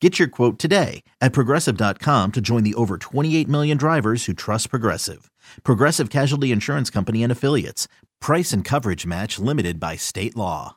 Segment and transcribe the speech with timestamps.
[0.00, 4.70] Get your quote today at progressive.com to join the over 28 million drivers who trust
[4.70, 5.28] Progressive.
[5.64, 7.88] Progressive Casualty Insurance Company and Affiliates.
[8.20, 10.76] Price and coverage match limited by state law.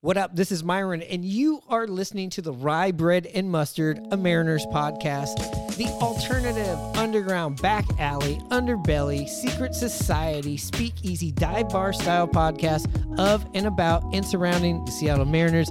[0.00, 0.34] What up?
[0.34, 4.66] This is Myron, and you are listening to the Rye Bread and Mustard, a Mariners
[4.66, 5.36] podcast,
[5.76, 13.66] the alternative underground back alley, underbelly, secret society, speakeasy, dive bar style podcast of and
[13.66, 15.70] about and surrounding the Seattle Mariners.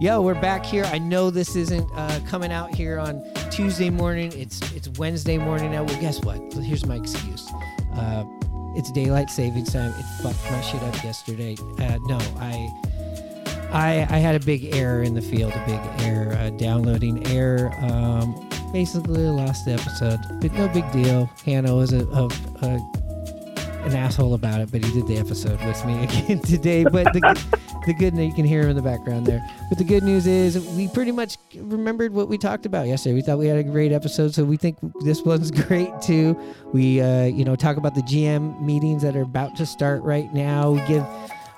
[0.00, 0.84] Yo, we're back here.
[0.84, 4.32] I know this isn't uh, coming out here on Tuesday morning.
[4.34, 5.84] It's it's Wednesday morning now.
[5.84, 6.38] Well, guess what?
[6.54, 7.46] Here's my excuse.
[7.92, 8.24] Uh,
[8.74, 9.92] it's daylight savings time.
[9.98, 11.54] It fucked my shit up yesterday.
[11.78, 12.70] Uh, no, I,
[13.72, 15.52] I I had a big error in the field.
[15.52, 17.70] A big error, uh, downloading error.
[17.82, 21.28] Um, basically, lost the episode, but no big deal.
[21.44, 22.24] Hanno was a, a,
[22.62, 23.00] a
[23.84, 26.84] an asshole about it, but he did the episode with me again today.
[26.84, 29.44] But the, the good news, you can hear him in the background there.
[29.68, 33.14] But the good news is we pretty much remembered what we talked about yesterday.
[33.14, 36.38] We thought we had a great episode, so we think this one's great too.
[36.72, 40.32] We, uh, you know, talk about the GM meetings that are about to start right
[40.32, 40.72] now.
[40.72, 41.06] We give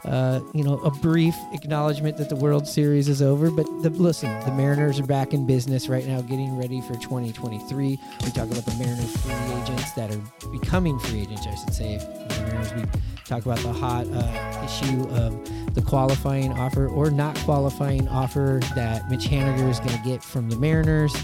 [0.04, 3.50] uh, you know, a brief acknowledgement that the World Series is over.
[3.50, 8.00] But the, listen, the Mariners are back in business right now, getting ready for 2023.
[8.24, 9.32] We talk about the Mariners free
[9.62, 12.28] agents that are becoming free agents, I should say.
[12.30, 12.82] Mariners, we
[13.24, 19.10] talk about the hot uh, issue of the qualifying offer or not qualifying offer that
[19.10, 21.14] Mitch Haniger is going to get from the Mariners.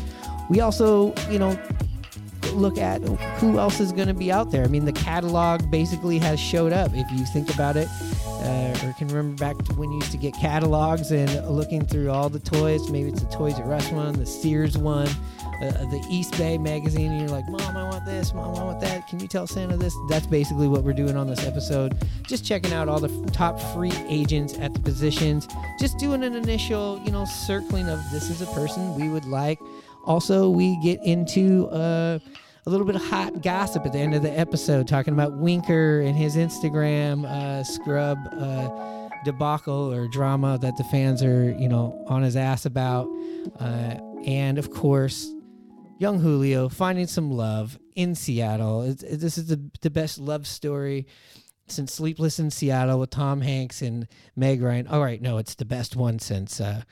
[0.48, 1.58] We also, you know,
[2.54, 3.02] look at
[3.38, 4.64] who else is going to be out there.
[4.64, 6.90] I mean, the catalog basically has showed up.
[6.94, 7.88] If you think about it,
[8.26, 12.10] uh, or can remember back to when you used to get catalogs and looking through
[12.10, 12.88] all the toys.
[12.90, 15.08] Maybe it's the Toys R Us one, the Sears one,
[15.62, 18.32] uh, the East Bay magazine, and you're like, Mom, I want this.
[18.32, 19.08] Mom, I want that.
[19.08, 19.94] Can you tell Santa this?
[20.08, 21.96] That's basically what we're doing on this episode.
[22.22, 25.48] Just checking out all the f- top free agents at the positions.
[25.78, 29.58] Just doing an initial, you know, circling of this is a person we would like.
[30.04, 31.68] Also, we get into.
[31.68, 32.18] Uh,
[32.66, 36.02] a little bit of hot gossip at the end of the episode, talking about Winker
[36.02, 42.04] and his Instagram uh, scrub uh, debacle or drama that the fans are, you know,
[42.08, 43.08] on his ass about.
[43.58, 43.94] Uh,
[44.26, 45.32] and of course,
[45.98, 48.82] young Julio finding some love in Seattle.
[48.82, 51.06] It's, it, this is the, the best love story
[51.66, 54.86] since Sleepless in Seattle with Tom Hanks and Meg Ryan.
[54.86, 56.82] All right, no, it's the best one since uh,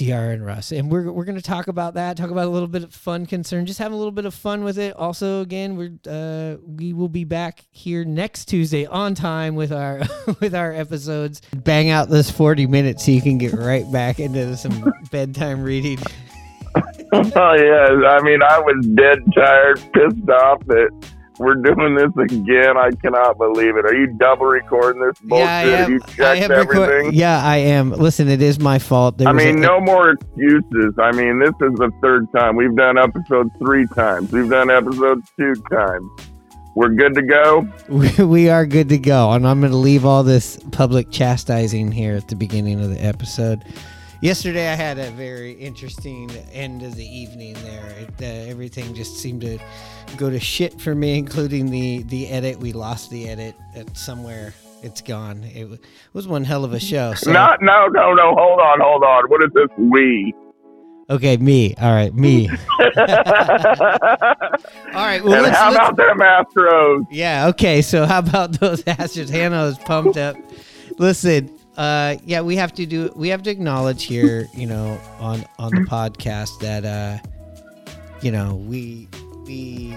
[0.00, 0.72] and Russ.
[0.72, 3.26] And we're we're going to talk about that, talk about a little bit of fun
[3.26, 4.96] concern, just have a little bit of fun with it.
[4.96, 10.00] Also, again, we're uh, we will be back here next Tuesday on time with our
[10.40, 11.42] with our episodes.
[11.54, 15.98] Bang out this 40 minutes so you can get right back into some bedtime reading.
[17.36, 20.90] oh yeah, I mean, I was dead tired, pissed off that
[21.38, 22.76] we're doing this again.
[22.76, 23.84] I cannot believe it.
[23.84, 25.46] Are you double recording this bullshit?
[25.46, 25.78] Yeah, I am.
[25.78, 26.80] Have you I checked everything?
[26.80, 27.90] record- yeah, I am.
[27.90, 29.18] Listen, it is my fault.
[29.18, 30.94] There I mean, a- no more excuses.
[30.98, 32.56] I mean, this is the third time.
[32.56, 34.30] We've done episode three times.
[34.32, 36.08] We've done episode two times.
[36.76, 37.68] We're good to go.
[37.88, 41.92] we, we are good to go and i'm going to leave all this public chastising
[41.92, 43.64] here at the beginning of the episode
[44.24, 49.16] yesterday i had a very interesting end of the evening there it, uh, everything just
[49.18, 49.58] seemed to
[50.16, 54.52] go to shit for me including the the edit we lost the edit at somewhere
[54.82, 55.76] it's gone it wa-
[56.14, 58.34] was one hell of a show so Not, no, no, no.
[58.34, 59.24] Hold on, hold on.
[59.30, 59.68] What is this?
[59.78, 60.34] We.
[61.08, 61.74] Okay, me.
[61.80, 62.48] All right, me.
[62.80, 62.86] All
[64.94, 65.22] right.
[65.24, 67.06] Well, and let's, how let's- about them Astros?
[67.10, 67.46] Yeah.
[67.48, 67.80] Okay.
[67.82, 69.30] So how about those Astros?
[69.30, 70.36] Hanno is pumped up.
[70.98, 71.50] Listen.
[71.76, 73.12] Uh, yeah, we have to do.
[73.16, 77.18] We have to acknowledge here, you know, on on the podcast that uh,
[78.22, 79.08] you know, we
[79.46, 79.94] we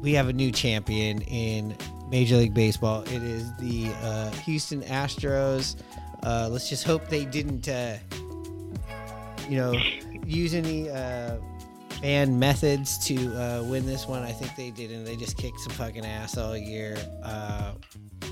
[0.00, 1.76] we have a new champion in
[2.10, 3.02] Major League Baseball.
[3.02, 5.76] It is the uh, Houston Astros.
[6.22, 7.96] Uh, let's just hope they didn't, uh,
[9.48, 9.74] you know,
[10.24, 11.36] use any uh,
[12.02, 14.22] banned methods to uh, win this one.
[14.22, 15.04] I think they didn't.
[15.04, 16.96] They just kicked some fucking ass all year.
[17.22, 17.72] Uh,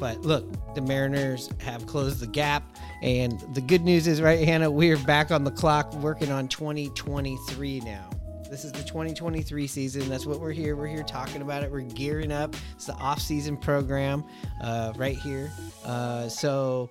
[0.00, 2.64] but look, the Mariners have closed the gap.
[3.00, 7.80] And the good news is, right, Hanno, we're back on the clock working on 2023
[7.80, 8.10] now.
[8.50, 10.08] This is the 2023 season.
[10.08, 10.74] That's what we're here.
[10.74, 11.70] We're here talking about it.
[11.70, 12.56] We're gearing up.
[12.74, 14.24] It's the off-season program
[14.60, 15.52] uh, right here.
[15.84, 16.90] Uh, so,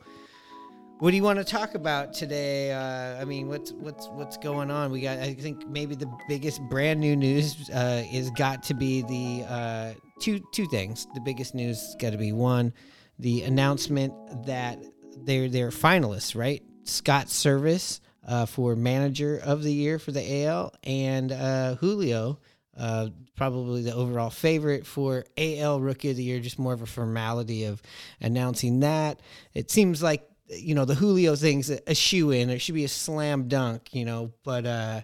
[1.00, 2.74] what do you want to talk about today?
[2.74, 4.92] Uh, I mean, what's what's what's going on?
[4.92, 5.18] We got.
[5.20, 9.94] I think maybe the biggest brand new news uh, is got to be the uh,
[10.20, 11.08] two two things.
[11.14, 12.74] The biggest news got to be one,
[13.18, 14.14] the announcement
[14.46, 14.84] that
[15.24, 16.62] they're they're finalists, right?
[16.84, 22.40] Scott Servais uh, for Manager of the Year for the AL, and uh, Julio,
[22.78, 23.08] uh,
[23.38, 26.42] probably the overall favorite for AL Rookie of the Year.
[26.42, 27.82] Just more of a formality of
[28.20, 29.22] announcing that.
[29.54, 32.50] It seems like you know the Julio thing's a, shoe in.
[32.50, 34.32] It should be a slam dunk, you know.
[34.44, 35.02] But uh,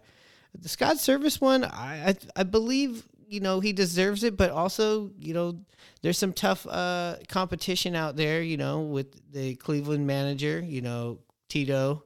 [0.54, 5.12] the Scott Servais one, I, I I believe you know he deserves it, but also
[5.20, 5.60] you know
[6.02, 11.20] there's some tough uh, competition out there, you know, with the Cleveland manager, you know,
[11.50, 12.04] Tito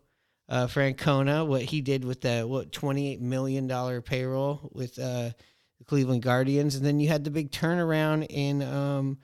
[0.49, 5.29] uh, Francona, what he did with the what 28 million dollar payroll with uh,
[5.77, 9.19] the Cleveland Guardians, and then you had the big turnaround in um,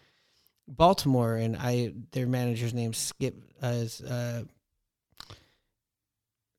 [0.67, 4.43] Baltimore, and I their manager's name skip is uh,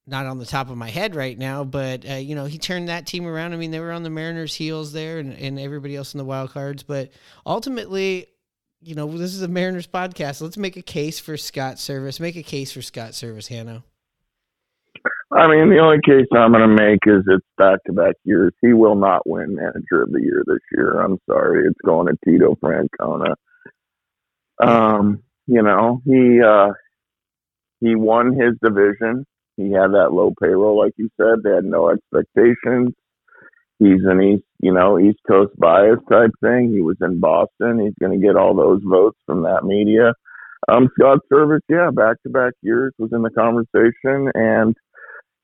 [0.07, 2.89] not on the top of my head right now, but uh, you know he turned
[2.89, 3.53] that team around.
[3.53, 6.25] I mean, they were on the Mariners' heels there, and, and everybody else in the
[6.25, 7.11] wild cards, but
[7.45, 8.27] ultimately,
[8.81, 10.41] you know, this is a Mariners podcast.
[10.41, 12.21] Let's make a case for Scott Servais.
[12.21, 13.83] Make a case for Scott Servais, Hanno.
[15.33, 18.53] I mean, the only case I'm going to make is it's back to back years.
[18.61, 21.01] He will not win Manager of the Year this year.
[21.01, 21.67] I'm sorry.
[21.67, 23.35] It's going to Tito Francona.
[24.63, 26.73] Um, you know, he uh,
[27.81, 29.25] he won his division.
[29.57, 31.43] He had that low payroll, like you said.
[31.43, 32.93] They had no expectations.
[33.79, 36.73] He's an East, you know, East Coast bias type thing.
[36.73, 37.79] He was in Boston.
[37.81, 40.15] He's going to get all those votes from that media.
[40.69, 44.75] Um, Scott Servais, yeah, back to back years was in the conversation, and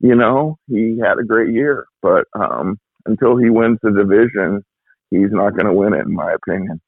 [0.00, 4.64] you know, he had a great year, but um, until he wins the division,
[5.10, 6.80] he's not going to win it, in my opinion.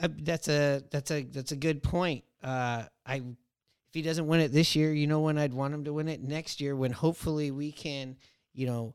[0.00, 2.24] Uh, that's a that's a that's a good point.
[2.42, 5.84] Uh, I if he doesn't win it this year, you know when I'd want him
[5.84, 8.16] to win it next year, when hopefully we can,
[8.52, 8.94] you know,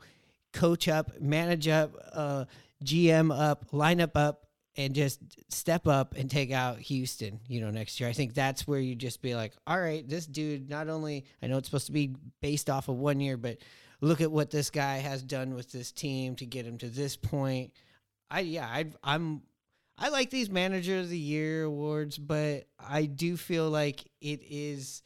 [0.53, 2.45] coach up, manage up, uh,
[2.83, 4.45] GM up, lineup up,
[4.77, 5.19] and just
[5.49, 8.09] step up and take out Houston, you know, next year.
[8.09, 11.47] I think that's where you just be like, all right, this dude, not only, I
[11.47, 13.57] know it's supposed to be based off of one year, but
[13.99, 17.17] look at what this guy has done with this team to get him to this
[17.17, 17.71] point.
[18.29, 19.41] I, yeah, I, I'm,
[19.97, 25.03] I like these manager of the year awards, but I do feel like it is,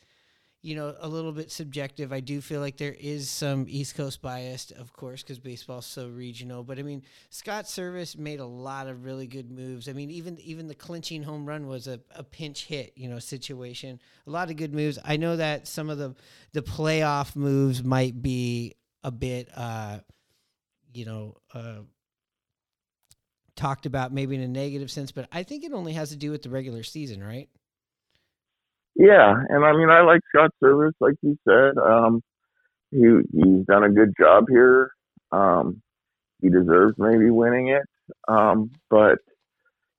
[0.62, 2.14] you know, a little bit subjective.
[2.14, 6.08] I do feel like there is some East Coast bias, of course, because baseball's so
[6.08, 6.64] regional.
[6.64, 9.90] But I mean, Scott Servais made a lot of really good moves.
[9.90, 13.20] I mean, even even the clinching home run was a, a pinch hit, you know,
[13.20, 14.00] situation.
[14.28, 14.98] A lot of good moves.
[15.04, 16.16] I know that some of the
[16.54, 20.00] the playoff moves might be a bit, uh,
[20.94, 21.82] you know, uh,
[23.56, 26.32] talked about maybe in a negative sense, but I think it only has to do
[26.32, 27.50] with the regular season, right?
[28.96, 31.78] Yeah, and I mean, I like Scott Servais, like you said.
[31.78, 32.22] Um,
[32.92, 33.00] he
[33.34, 34.92] he's done a good job here.
[35.32, 35.82] Um,
[36.42, 37.84] he deserves maybe winning it.
[38.28, 39.20] Um, but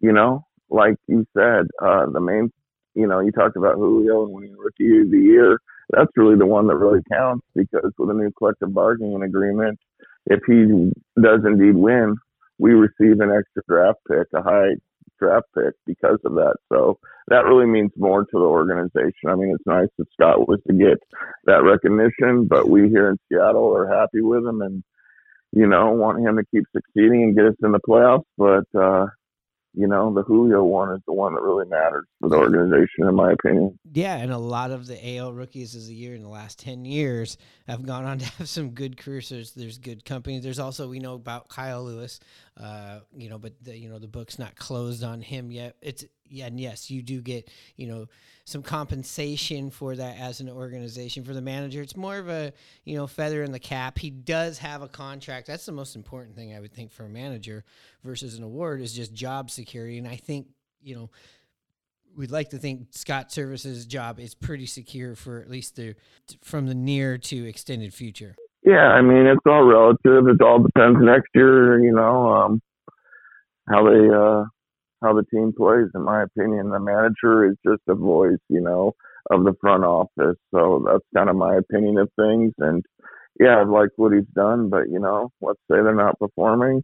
[0.00, 2.50] you know, like you said, uh, the main,
[2.94, 5.58] you know, you talked about Julio and winning Rookie of the Year.
[5.90, 9.78] That's really the one that really counts because with a new collective bargaining agreement,
[10.26, 12.16] if he does indeed win,
[12.58, 14.74] we receive an extra draft pick, a high
[15.18, 16.56] draft pick because of that.
[16.72, 16.98] So
[17.28, 19.28] that really means more to the organization.
[19.28, 20.98] I mean, it's nice that Scott was to get
[21.44, 24.82] that recognition, but we here in Seattle are happy with him and,
[25.52, 28.24] you know, want him to keep succeeding and get us in the playoffs.
[28.36, 29.06] But, uh,
[29.76, 33.14] you know, the Julio one is the one that really matters for the organization, in
[33.14, 33.78] my opinion.
[33.92, 36.86] Yeah, and a lot of the AL rookies of the year in the last ten
[36.86, 37.36] years
[37.68, 39.28] have gone on to have some good careers.
[39.28, 40.42] There's, there's good companies.
[40.42, 42.20] There's also we know about Kyle Lewis,
[42.58, 45.76] uh, you know, but the, you know the book's not closed on him yet.
[45.82, 48.06] It's yeah, and yes, you do get you know
[48.44, 51.82] some compensation for that as an organization for the manager.
[51.82, 52.52] It's more of a
[52.84, 53.98] you know feather in the cap.
[53.98, 55.46] He does have a contract.
[55.46, 57.64] That's the most important thing I would think for a manager
[58.02, 59.98] versus an award is just job security.
[59.98, 60.46] And I think
[60.82, 61.10] you know
[62.16, 65.94] we'd like to think Scott Servais's job is pretty secure for at least the
[66.42, 68.34] from the near to extended future.
[68.66, 70.26] Yeah, I mean it's all relative.
[70.26, 72.60] It all depends next year, you know, um,
[73.68, 74.44] how they uh,
[75.02, 75.86] how the team plays.
[75.94, 78.92] In my opinion, the manager is just a voice, you know,
[79.30, 80.36] of the front office.
[80.52, 82.54] So that's kind of my opinion of things.
[82.58, 82.84] And
[83.38, 86.82] yeah, I like what he's done, but you know, let's say they're not performing.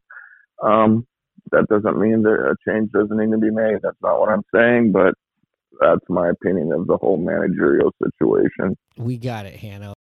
[0.62, 1.04] Um,
[1.50, 3.78] that doesn't mean that a change doesn't need to be made.
[3.82, 5.14] That's not what I'm saying, but
[5.80, 8.76] that's my opinion of the whole managerial situation.
[8.96, 9.94] We got it, Hanno.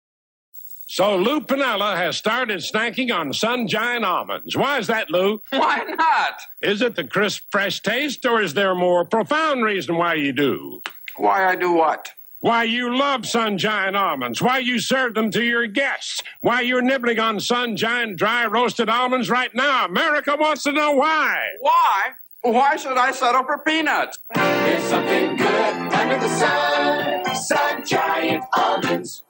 [0.90, 4.57] So Lou Piniella has started snacking on sun giant almonds.
[4.57, 5.42] Why is that, Lou?
[5.50, 6.40] Why not?
[6.62, 10.33] Is it the crisp, fresh taste, or is there a more profound reason why you
[10.33, 10.80] do?
[11.16, 12.09] Why I do what?
[12.40, 14.40] Why you love sun giant almonds.
[14.40, 16.23] Why you serve them to your guests.
[16.40, 19.85] Why you're nibbling on sun giant dry roasted almonds right now.
[19.85, 21.49] America wants to know why.
[21.61, 22.02] Why?
[22.40, 24.16] Why should I settle for peanuts?
[24.35, 27.35] There's something good under the sun.
[27.35, 29.23] Sun Giant almonds.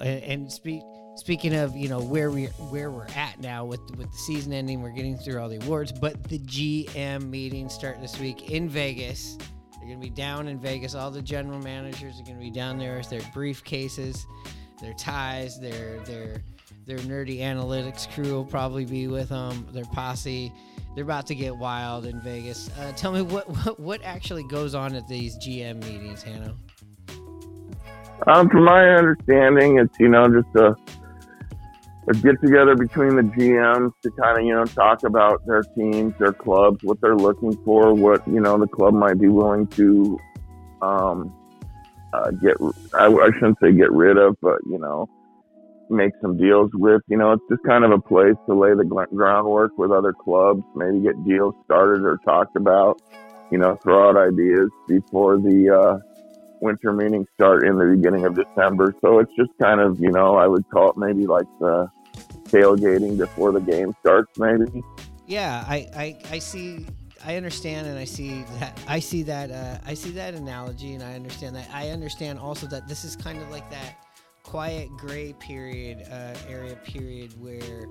[0.00, 0.82] And, and speak,
[1.16, 4.82] speaking of you know where we where we're at now with with the season ending,
[4.82, 9.38] we're getting through all the awards, but the GM meetings start this week in Vegas.
[9.72, 10.94] They're going to be down in Vegas.
[10.94, 14.24] All the general managers are going to be down there with their briefcases,
[14.80, 16.42] their ties, their their
[16.86, 19.66] their nerdy analytics crew will probably be with them.
[19.72, 20.52] Their posse.
[20.94, 22.70] They're about to get wild in Vegas.
[22.78, 26.56] Uh, tell me what, what what actually goes on at these GM meetings, Hanno.
[28.26, 30.74] Um, from my understanding, it's you know just a
[32.08, 36.14] a get together between the GMs to kind of you know talk about their teams,
[36.18, 40.18] their clubs, what they're looking for, what you know the club might be willing to
[40.82, 41.34] um,
[42.12, 42.56] uh, get.
[42.94, 45.08] I, I shouldn't say get rid of, but you know
[45.90, 47.02] make some deals with.
[47.08, 50.62] You know, it's just kind of a place to lay the groundwork with other clubs,
[50.74, 53.00] maybe get deals started or talked about.
[53.50, 56.15] You know, throw out ideas before the uh,
[56.60, 58.94] winter meetings start in the beginning of December.
[59.00, 61.90] So it's just kind of, you know, I would call it maybe like the
[62.44, 64.82] tailgating before the game starts, maybe.
[65.26, 66.86] Yeah, I, I, I see.
[67.24, 68.78] I understand, and I see that.
[68.86, 69.50] I see that.
[69.50, 71.68] Uh, I see that analogy, and I understand that.
[71.72, 74.05] I understand also that this is kind of like that
[74.46, 77.88] quiet gray period uh, area period where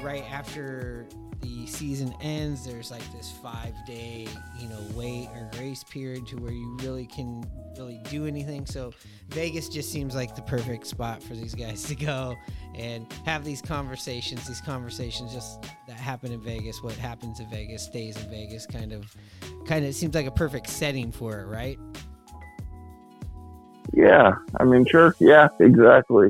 [0.00, 1.04] right after
[1.40, 6.36] the season ends there's like this five day you know wait or grace period to
[6.36, 7.44] where you really can
[7.76, 8.64] really do anything.
[8.66, 8.92] So
[9.28, 12.34] vegas just seems like the perfect spot for these guys to go
[12.74, 17.82] and have these conversations these conversations just that happen in vegas what happens in vegas
[17.82, 19.14] stays in vegas kind of
[19.66, 21.78] kind of seems like a perfect setting for it right
[23.92, 25.14] yeah, I mean, sure.
[25.18, 26.28] Yeah, exactly.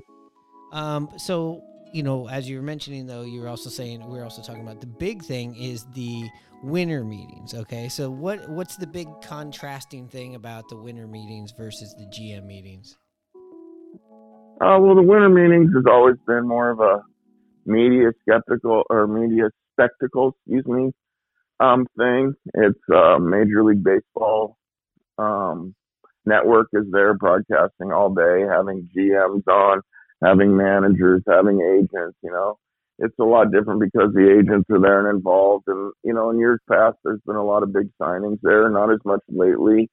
[0.73, 4.25] Um, so you know, as you were mentioning, though, you were also saying we are
[4.25, 6.29] also talking about the big thing is the
[6.63, 7.55] winter meetings.
[7.55, 12.47] Okay, so what what's the big contrasting thing about the winter meetings versus the GM
[12.47, 12.97] meetings?
[14.61, 17.03] Uh, well, the winter meetings has always been more of a
[17.67, 20.93] media skeptical or media spectacle, excuse me,
[21.61, 22.35] um, thing.
[22.55, 24.57] It's uh, Major League Baseball
[25.19, 25.75] um,
[26.27, 29.81] network is there broadcasting all day, having GMs on,
[30.23, 32.59] having managers, having agents, you know.
[32.99, 35.65] It's a lot different because the agents are there and involved.
[35.67, 38.91] And, you know, in years past, there's been a lot of big signings there, not
[38.91, 39.91] as much lately.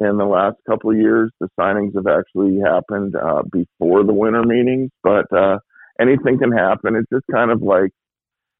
[0.00, 4.44] In the last couple of years, the signings have actually happened uh, before the winter
[4.44, 5.58] meetings, but uh,
[6.00, 6.96] anything can happen.
[6.96, 7.90] It's just kind of like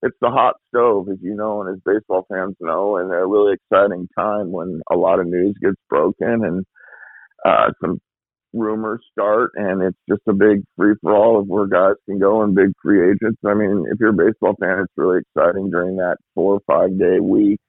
[0.02, 3.54] it's the hot stove, as you know, and as baseball fans know, and a really
[3.54, 6.64] exciting time when a lot of news gets broken and
[7.48, 8.00] uh, some
[8.52, 12.42] rumors start, and it's just a big free for all of where guys can go
[12.42, 13.38] and big free agents.
[13.46, 16.98] I mean, if you're a baseball fan, it's really exciting during that four or five
[16.98, 17.60] day week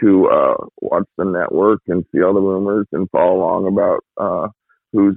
[0.00, 4.48] to uh, watch the network and see all the rumors and follow along about uh,
[4.92, 5.16] who's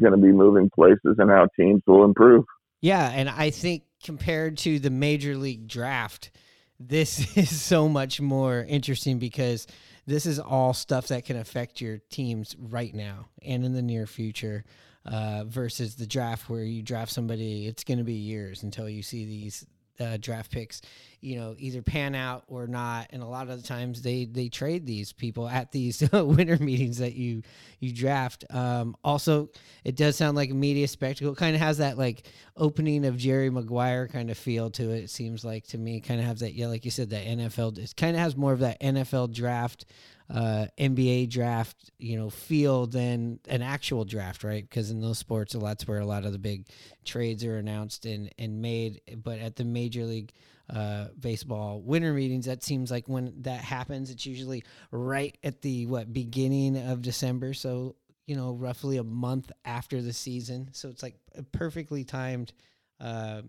[0.00, 2.44] going to be moving places and how teams will improve.
[2.80, 6.30] Yeah, and I think compared to the major league draft,
[6.78, 9.66] this is so much more interesting because
[10.06, 14.06] this is all stuff that can affect your teams right now and in the near
[14.06, 14.64] future.
[15.04, 19.02] Uh, versus the draft where you draft somebody, it's going to be years until you
[19.02, 19.66] see these
[20.00, 20.80] uh, draft picks
[21.22, 23.06] you know either pan out or not.
[23.10, 26.98] And a lot of the times they they trade these people at these winter meetings
[26.98, 27.42] that you
[27.78, 28.44] you draft.
[28.50, 29.48] Um also
[29.84, 31.34] it does sound like a media spectacle.
[31.34, 35.10] Kind of has that like opening of jerry maguire kind of feel to it it
[35.10, 36.00] seems like to me.
[36.00, 38.52] Kind of has that yeah like you said that nfl it kind of has more
[38.52, 39.86] of that nfl draft
[40.32, 44.66] uh, NBA draft, you know, feel than an actual draft, right?
[44.66, 46.68] Because in those sports, that's where a lot of the big
[47.04, 49.02] trades are announced and, and made.
[49.22, 50.32] But at the major league
[50.70, 55.84] uh, baseball winter meetings, that seems like when that happens, it's usually right at the
[55.86, 57.52] what beginning of December.
[57.52, 57.96] So
[58.26, 60.70] you know, roughly a month after the season.
[60.72, 61.16] So it's like
[61.52, 62.52] perfectly timed.
[63.00, 63.42] Uh,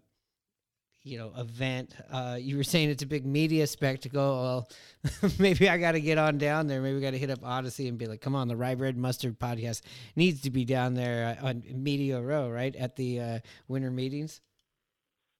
[1.03, 1.93] you know event.
[2.12, 4.67] Uh, you were saying it's a big media spectacle.
[5.03, 6.81] Well, maybe I got to get on down there.
[6.81, 8.98] Maybe we got to hit up Audacy and be like, "Come on, the Rye Bread
[8.98, 9.81] Mustard podcast
[10.15, 14.41] needs to be down there uh, on Media Row, right at the uh, winter meetings."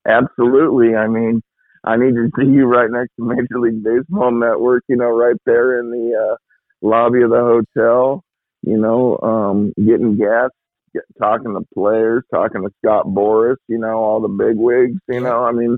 [0.06, 0.96] Absolutely.
[0.96, 1.42] I mean,
[1.86, 4.84] I need to see you right next to Major League Baseball Network.
[4.88, 6.36] You know, right there in the uh,
[6.82, 8.24] lobby of the hotel.
[8.62, 10.50] You know, um, getting gas
[10.94, 15.20] get, talking to players, talking to Scott Boras, you know, all the big wigs, you
[15.20, 15.78] know, I mean,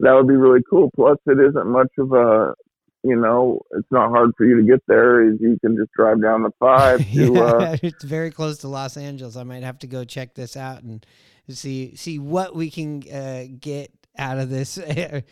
[0.00, 0.90] that would be really cool.
[0.94, 2.54] Plus, it isn't much of a,
[3.02, 5.24] you know, it's not hard for you to get there.
[5.24, 7.00] You can just drive down the five.
[7.14, 9.36] To, yeah, uh, it's very close to Los Angeles.
[9.36, 11.04] I might have to go check this out and
[11.48, 14.78] see see what we can uh, get out of this.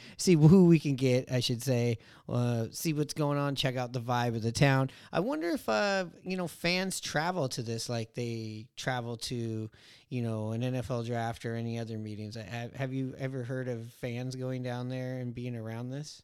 [0.17, 1.99] see who we can get, I should say.
[2.29, 3.55] Uh, see what's going on.
[3.55, 4.91] Check out the vibe of the town.
[5.12, 9.71] I wonder if uh, you know fans travel to this like they travel to
[10.09, 12.37] you know an NFL draft or any other meetings.
[12.37, 16.23] Have, have you ever heard of fans going down there and being around this?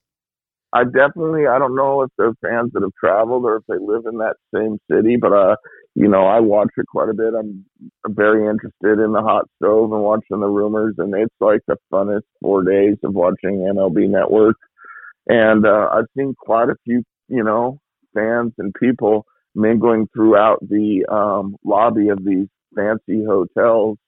[0.72, 4.04] I definitely I don't know if they're fans that have traveled or if they live
[4.06, 5.56] in that same city, but uh
[5.98, 7.34] you know, I watch it quite a bit.
[7.36, 7.64] I'm
[8.06, 12.22] very interested in the hot stove and watching the rumors and it's like the funnest
[12.40, 14.54] four days of watching MLB network.
[15.28, 17.80] And uh I've seen quite a few, you know,
[18.14, 19.26] fans and people
[19.56, 23.98] mingling throughout the um lobby of these fancy hotels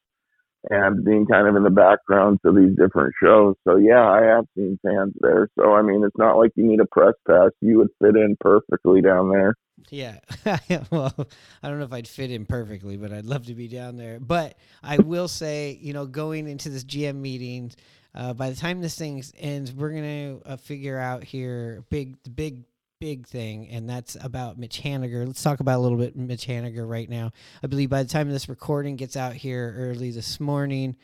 [0.69, 3.55] and being kind of in the background to these different shows.
[3.67, 5.49] So yeah, I have seen fans there.
[5.59, 7.51] So I mean, it's not like you need a press pass.
[7.61, 9.55] You would fit in perfectly down there.
[9.89, 10.19] Yeah.
[10.91, 11.15] well,
[11.63, 14.21] I don't know if I'd fit in perfectly, but I'd love to be down there.
[14.21, 17.73] But I will say, you know, going into this GM meeting,
[18.15, 22.65] uh, by the time this thing ends, we're gonna uh, figure out here big, big
[23.01, 25.27] big thing, and that's about Mitch Haniger.
[25.27, 27.33] Let's talk about a little bit Mitch Haniger right now.
[27.63, 30.97] I believe by the time this recording gets out here early this morning,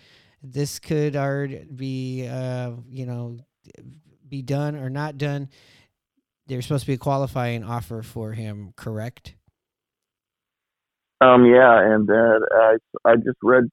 [0.42, 3.38] this could already be, uh, you know,
[4.28, 5.48] be done or not done.
[6.46, 9.35] There's supposed to be a qualifying offer for him, correct?
[11.22, 13.64] Um, yeah, and uh, I I just read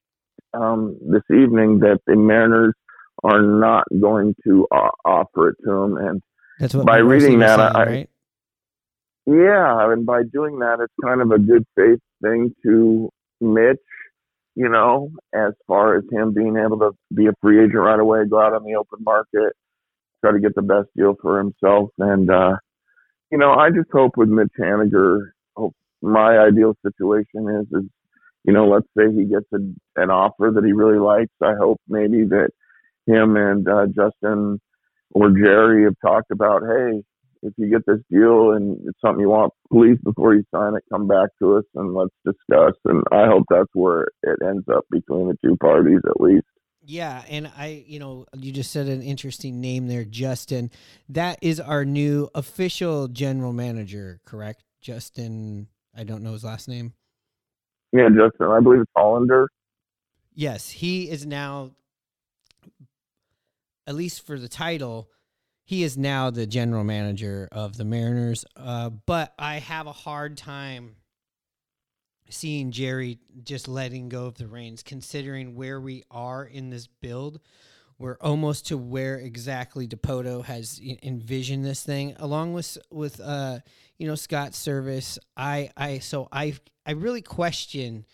[0.54, 2.74] um, this evening that the Mariners
[3.22, 6.22] are not going to uh, offer it to him, and
[6.58, 8.10] that's what by reading that, saying, I, right?
[9.26, 13.10] Yeah, and by doing that, it's kind of a good faith thing to
[13.40, 13.78] Mitch,
[14.56, 18.26] you know, as far as him being able to be a free agent right away,
[18.30, 19.54] go out on the open market,
[20.22, 21.90] try to get the best deal for himself.
[22.00, 22.58] And, uh,
[23.32, 27.90] you know, I just hope with Mitch Haniger, hope my ideal situation is, is,
[28.44, 31.32] you know, let's say he gets a, an offer that he really likes.
[31.42, 32.50] I hope maybe that
[33.08, 34.60] him and uh, Justin
[35.12, 37.04] or Jerry have talked about, hey,
[37.44, 40.84] if you get this deal and it's something you want, please before you sign it,
[40.92, 42.74] come back to us and let's discuss.
[42.86, 46.46] And I hope that's where it ends up between the two parties at least.
[46.86, 50.70] Yeah, and I, you know, you just said an interesting name there, Justin.
[51.08, 54.64] That is our new official general manager, correct?
[54.82, 56.94] Justin, I don't know his last name.
[57.94, 59.48] Yeah, Justin, I believe it's Hollander.
[60.34, 61.72] Yes, he is now,
[63.88, 65.10] at least for the title,
[65.66, 68.46] he is now the general manager of the Mariners.
[68.56, 70.98] Uh, but I have a hard time
[72.30, 77.40] seeing Jerry just letting go of the reins, considering where we are in this build.
[78.00, 83.60] We're almost to where exactly Dipoto has envisioned this thing, along with with uh,
[83.98, 85.20] you know Scott's service.
[85.38, 88.06] I I so I I really question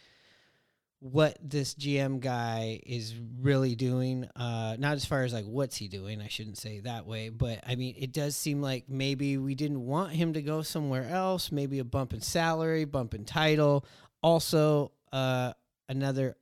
[1.02, 4.28] what this GM guy is really doing.
[4.36, 6.22] Uh, not as far as like what's he doing.
[6.22, 9.86] I shouldn't say that way, but I mean it does seem like maybe we didn't
[9.86, 11.52] want him to go somewhere else.
[11.52, 13.86] Maybe a bump in salary, bump in title.
[14.22, 15.54] Also, uh,
[15.88, 16.36] another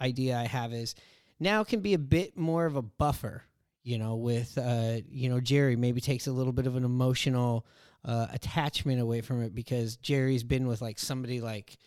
[0.00, 0.94] idea I have is
[1.40, 3.42] now can be a bit more of a buffer.
[3.82, 7.66] You know, with uh, you know Jerry maybe takes a little bit of an emotional
[8.04, 11.78] uh, attachment away from it because Jerry's been with like somebody like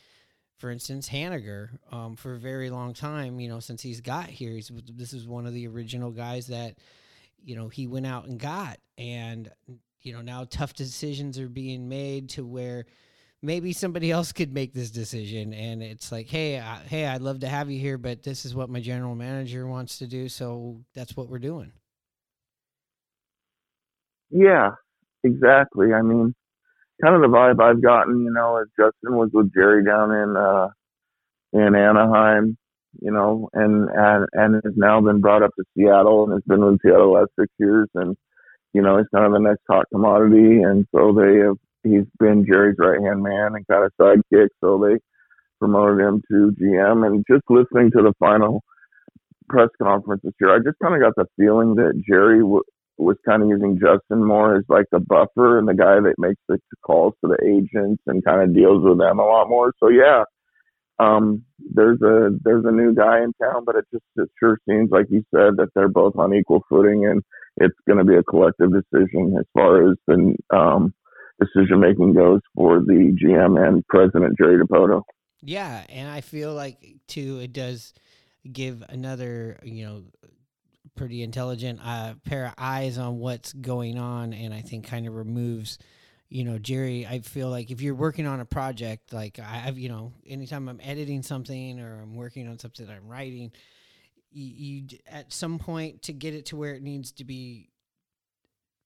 [0.61, 4.51] for instance, Haniger, um, for a very long time, you know, since he's got here,
[4.51, 6.75] he's this is one of the original guys that,
[7.43, 9.51] you know he went out and got, and
[10.01, 12.85] you know now tough decisions are being made to where
[13.41, 15.53] maybe somebody else could make this decision.
[15.53, 18.55] And it's like hey I, hey i'd love to have you here but this is
[18.55, 20.29] what my general manager wants to do.
[20.29, 21.71] So that's what we're doing.
[24.29, 24.71] Yeah,
[25.23, 25.93] exactly.
[25.93, 26.33] I mean,
[27.03, 30.37] kind of the vibe I've gotten, you know, as Justin was with Jerry down in
[30.37, 30.67] uh
[31.53, 32.57] in Anaheim,
[33.01, 36.65] you know, and and and has now been brought up to Seattle and has been
[36.65, 38.15] with Seattle the last six years, and
[38.73, 42.45] you know, he's kind of the next hot commodity, and so they have he's been
[42.45, 44.99] Jerry's right hand man and kind of sidekick, so they
[45.59, 48.63] promoted him to GM, and just listening to the final
[49.49, 52.63] press conference this year, I just kind of got the feeling that Jerry w-
[53.01, 56.41] was kind of using Justin more as like the buffer and the guy that makes
[56.47, 59.73] the calls to the agents and kind of deals with them a lot more.
[59.79, 60.23] So yeah,
[60.99, 64.91] um, there's a there's a new guy in town, but it just it sure seems
[64.91, 67.23] like you said that they're both on equal footing, and
[67.57, 70.93] it's going to be a collective decision as far as the um,
[71.39, 75.01] decision making goes for the GM and President Jerry Dipoto.
[75.41, 77.93] Yeah, and I feel like too it does
[78.51, 80.03] give another you know
[80.95, 85.15] pretty intelligent uh, pair of eyes on what's going on, and I think kind of
[85.15, 85.77] removes.
[86.29, 89.89] You know, Jerry, I feel like if you're working on a project, like I've, you
[89.89, 93.51] know, anytime I'm editing something or I'm working on something that I'm writing,
[94.31, 97.69] you at some point to get it to where it needs to be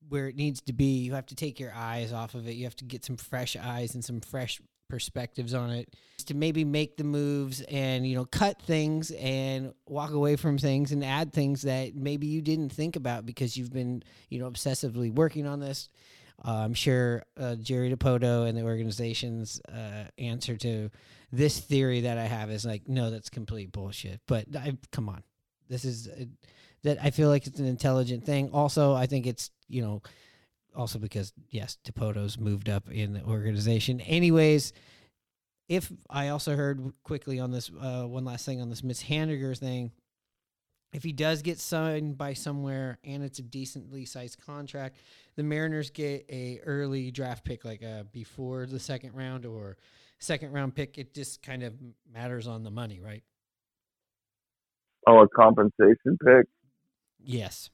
[0.09, 2.63] where it needs to be you have to take your eyes off of it you
[2.63, 5.93] have to get some fresh eyes and some fresh perspectives on it
[6.25, 10.91] to maybe make the moves and you know cut things and walk away from things
[10.91, 15.13] and add things that maybe you didn't think about because you've been you know obsessively
[15.13, 15.89] working on this.
[16.43, 20.91] Uh, i'm sure uh, jerry Dipoto and the organization's uh, answer to
[21.31, 24.19] this theory that i have is like no that's complete bullshit.
[24.27, 25.23] But I, come on.
[25.69, 26.25] This is uh,
[26.83, 28.49] that i feel like it's an intelligent thing.
[28.51, 30.01] Also i think it's you know
[30.75, 34.01] also because yes, Dipoto's moved up in the organization.
[34.01, 34.73] Anyways,
[35.67, 39.57] if I also heard quickly on this uh, one last thing on this Mitch Haniger
[39.57, 39.91] thing,
[40.93, 44.97] if he does get signed by somewhere and it's a decently sized contract,
[45.35, 49.77] the Mariners get a early draft pick, like uh, before the second round or
[50.19, 50.97] second round pick.
[50.97, 51.73] It just kind of
[52.11, 53.23] matters on the money, right?
[55.07, 56.47] Oh, a compensation pick.
[57.19, 57.69] Yes.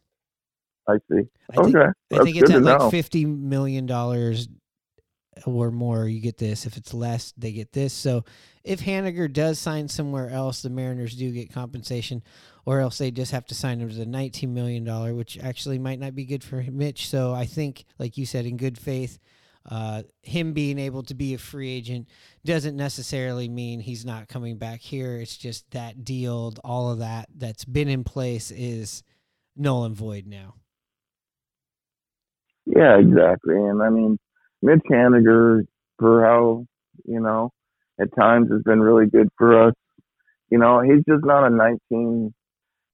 [0.88, 1.24] I see.
[1.52, 2.90] I think, okay, I that's think it's at like know.
[2.90, 4.48] fifty million dollars
[5.46, 6.08] or more.
[6.08, 6.66] You get this.
[6.66, 7.94] If it's less, they get this.
[7.94, 8.26] So
[8.64, 12.24] if Haniger does sign somewhere else, the Mariners do get compensation,
[12.66, 15.80] or else they just have to sign him to the nineteen million dollar, which actually
[15.80, 17.08] might not be good for Mitch.
[17.08, 19.20] So I think, like you said, in good faith.
[19.70, 22.08] Uh, him being able to be a free agent
[22.44, 25.18] doesn't necessarily mean he's not coming back here.
[25.18, 29.04] It's just that deal, all of that that's been in place is
[29.56, 30.56] null and void now.
[32.66, 33.56] Yeah, exactly.
[33.56, 34.18] And I mean,
[34.62, 35.66] Mitch Haniger,
[36.00, 36.66] for how,
[37.06, 37.52] you know,
[38.00, 39.74] at times has been really good for us.
[40.50, 42.34] You know, he's just not a nineteen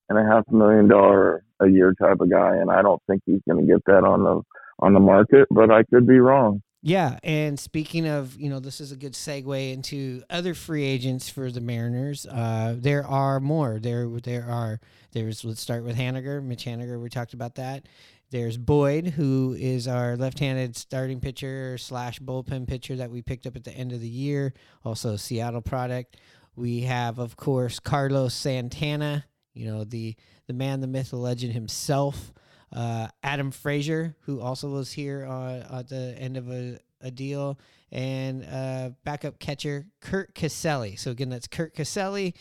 [0.09, 3.41] and a half million dollar a year type of guy, and I don't think he's
[3.49, 4.41] going to get that on the
[4.79, 5.47] on the market.
[5.49, 6.61] But I could be wrong.
[6.83, 11.27] Yeah, and speaking of, you know, this is a good segue into other free agents
[11.27, 12.25] for the Mariners.
[12.27, 13.79] Uh, there are more.
[13.79, 14.79] There, there are.
[15.11, 15.43] There's.
[15.43, 17.01] Let's start with Haniger, Mitch Haniger.
[17.01, 17.87] We talked about that.
[18.29, 23.55] There's Boyd, who is our left-handed starting pitcher slash bullpen pitcher that we picked up
[23.55, 24.53] at the end of the year.
[24.83, 26.17] Also, Seattle product.
[26.55, 29.25] We have, of course, Carlos Santana.
[29.53, 30.15] You know, the
[30.47, 32.33] the man, the myth, the legend himself
[32.75, 37.59] uh, Adam Frazier, who also was here uh, at the end of a, a deal,
[37.91, 40.99] and uh, backup catcher Curt Casali.
[40.99, 42.33] So again, that's Curt Casali,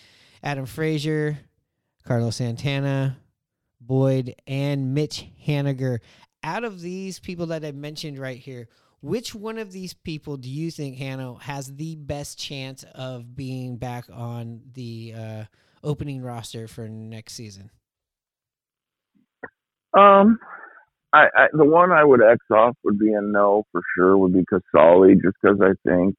[0.43, 1.39] Adam Frazier,
[2.05, 3.19] Carlos Santana,
[3.87, 5.99] Boyd, and Mitch Haniger.
[6.43, 8.69] Out of these people that I mentioned right here,
[9.01, 13.77] which one of these people do you think Hanno has the best chance of being
[13.77, 15.45] back on the uh,
[15.83, 17.71] opening roster for next season?
[19.97, 20.39] Um,
[21.13, 24.19] I, I the one I would X off would be a no for sure.
[24.19, 26.17] Would be Casali, just because I think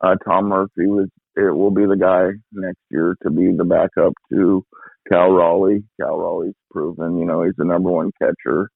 [0.00, 4.12] uh, Tom Murphy was it will be the guy next year to be the backup
[4.32, 4.64] to
[5.10, 5.84] Cal Raleigh.
[6.00, 8.68] Cal Raleigh's proven, you know, he's the number one catcher.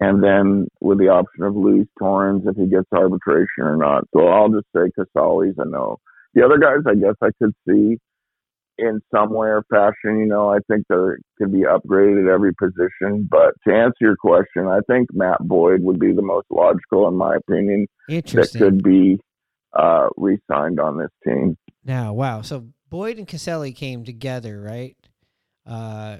[0.00, 4.04] And then with the option of Luis Torrens if he gets arbitration or not.
[4.14, 5.98] So I'll just say Casali's a no.
[6.34, 7.98] The other guys, I guess I could see
[8.78, 10.20] in some way or fashion.
[10.20, 10.94] You know, I think they
[11.36, 13.26] could be upgraded at every position.
[13.28, 17.14] But to answer your question, I think Matt Boyd would be the most logical, in
[17.14, 19.18] my opinion, that could be
[19.72, 21.56] uh, re-signed on this team.
[21.84, 22.42] Now, wow.
[22.42, 24.96] So Boyd and Casali came together, right?
[25.68, 26.16] Uh,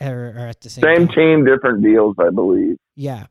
[0.00, 1.16] are, are at the same Same time.
[1.16, 2.76] team, different deals, I believe.
[2.94, 3.26] Yeah.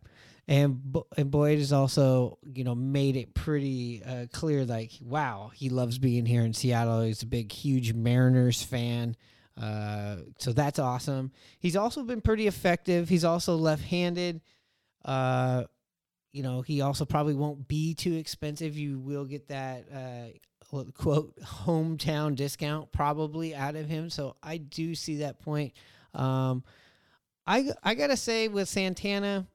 [0.48, 5.70] And and Boyd has also, you know, made it pretty uh, clear, like, wow, he
[5.70, 7.02] loves being here in Seattle.
[7.02, 9.16] He's a big, huge Mariners fan.
[9.60, 11.32] Uh, so that's awesome.
[11.60, 13.10] He's also been pretty effective.
[13.10, 14.42] He's also left-handed.
[15.04, 15.64] Uh,
[16.32, 18.78] you know, he also probably won't be too expensive.
[18.78, 20.38] You will get that uh,
[20.84, 24.10] quote hometown discount probably out of him.
[24.10, 25.74] So I do see that point.
[26.14, 26.64] Um,
[27.48, 29.48] I I gotta say with Santana,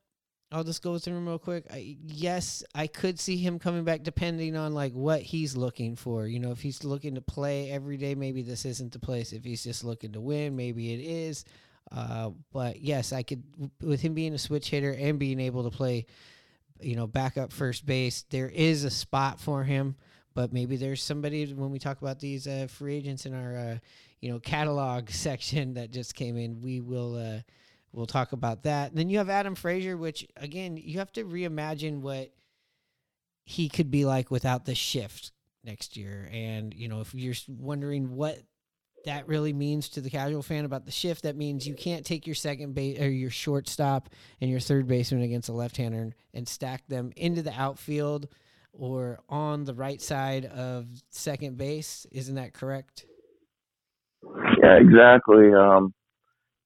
[0.52, 1.66] I'll just go through him real quick.
[1.70, 6.26] I, yes, I could see him coming back depending on like what he's looking for.
[6.26, 9.32] You know, if he's looking to play every day, maybe this isn't the place.
[9.32, 11.44] If he's just looking to win, maybe it is.
[11.92, 13.42] Uh, but yes, I could
[13.80, 16.06] with him being a switch hitter and being able to play,
[16.80, 18.24] you know, back up first base.
[18.30, 19.96] There is a spot for him,
[20.34, 23.78] but maybe there's somebody when we talk about these uh, free agents in our uh,
[24.20, 26.60] you know catalog section that just came in.
[26.60, 27.16] We will.
[27.16, 27.40] Uh,
[27.92, 28.94] We'll talk about that.
[28.94, 32.32] then you have Adam Frazier, which again, you have to reimagine what
[33.44, 35.32] he could be like without the shift
[35.64, 36.28] next year.
[36.32, 38.38] And you know, if you're wondering what
[39.06, 42.26] that really means to the casual fan about the shift, that means you can't take
[42.26, 46.86] your second base or your shortstop and your third baseman against a left-hander and stack
[46.86, 48.28] them into the outfield
[48.72, 52.06] or on the right side of second base.
[52.12, 53.06] Isn't that correct?
[54.62, 55.52] Yeah, exactly.
[55.54, 55.94] Um,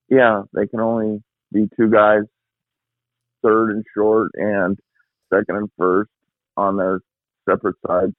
[0.09, 2.23] yeah, they can only be two guys,
[3.43, 4.79] third and short, and
[5.33, 6.11] second and first
[6.57, 7.01] on their
[7.49, 8.13] separate sides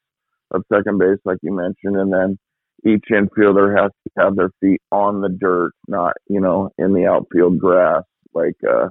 [0.51, 2.37] of second base, like you mentioned, and then
[2.85, 7.05] each infielder has to have their feet on the dirt, not you know in the
[7.05, 8.87] outfield grass, like uh,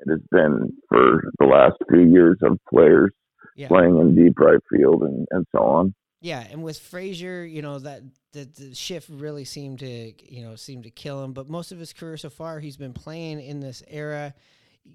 [0.00, 3.12] it has been for the last few years of players
[3.58, 3.66] Yeah.
[3.66, 5.92] playing in deep right field and, and so on.
[6.20, 10.54] Yeah, and with Frazier, you know that the, the shift really seemed to you know
[10.54, 11.32] seemed to kill him.
[11.32, 14.32] But most of his career so far, he's been playing in this era.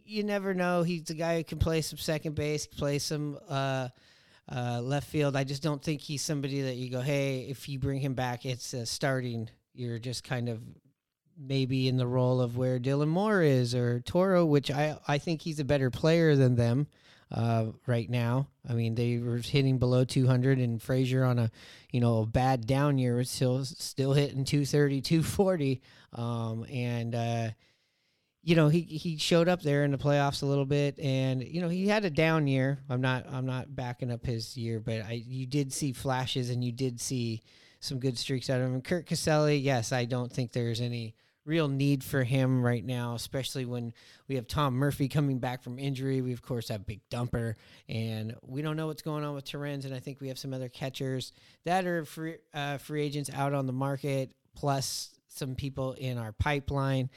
[0.05, 0.83] You never know.
[0.83, 3.89] He's the guy who can play some second base, play some uh,
[4.49, 5.35] uh, left field.
[5.35, 8.45] I just don't think he's somebody that you go, hey, if you bring him back,
[8.45, 9.49] it's uh, starting.
[9.73, 10.61] You're just kind of
[11.37, 15.41] maybe in the role of where Dylan Moore is or Toro, which I I think
[15.41, 16.87] he's a better player than them
[17.31, 18.47] uh, right now.
[18.67, 21.51] I mean, they were hitting below 200, and Frazier on a
[21.91, 25.81] you know a bad down year was still still hitting 230, 240,
[26.13, 27.49] um, and uh,
[28.41, 31.61] you know he he showed up there in the playoffs a little bit, and you
[31.61, 32.79] know he had a down year.
[32.89, 36.63] I'm not I'm not backing up his year, but I you did see flashes, and
[36.63, 37.41] you did see
[37.79, 38.81] some good streaks out of him.
[38.81, 43.65] Curt Casali, yes, I don't think there's any real need for him right now, especially
[43.65, 43.93] when
[44.27, 46.21] we have Tom Murphy coming back from injury.
[46.21, 47.55] We of course have Big Dumper,
[47.89, 49.85] and we don't know what's going on with Torrens.
[49.85, 51.33] And I think we have some other catchers
[51.65, 56.31] that are free uh, free agents out on the market, plus some people in our
[56.31, 57.09] pipeline.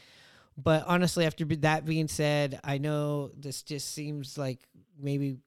[0.57, 4.61] But honestly, after that being said, I know this just seems like
[4.99, 5.39] maybe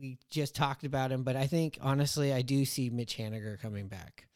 [0.00, 3.88] we just talked about him, but I think honestly, I do see Mitch Haniger coming
[3.88, 4.26] back.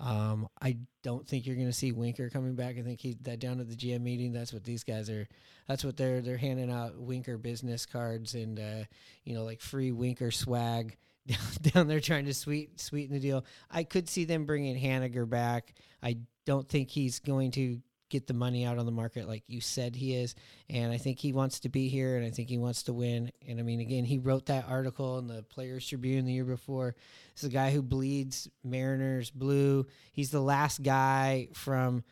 [0.00, 2.76] Um, I don't think you're going to see Winker coming back.
[2.78, 4.32] I think he that down at the GM meeting.
[4.32, 5.26] That's what these guys are.
[5.68, 8.84] That's what they're they're handing out Winker business cards and uh,
[9.24, 10.96] you know like free Winker swag
[11.62, 13.44] down, there trying to sweet sweeten the deal.
[13.70, 15.74] I could see them bringing Haniger back.
[16.02, 17.80] I don't think he's going to
[18.14, 20.36] get the money out on the market like you said he is
[20.70, 23.32] and i think he wants to be here and i think he wants to win.
[23.48, 26.94] And i mean again he wrote that article in the players tribune the year before.
[27.34, 29.86] This is a guy who bleeds mariners blue.
[30.12, 32.04] He's the last guy from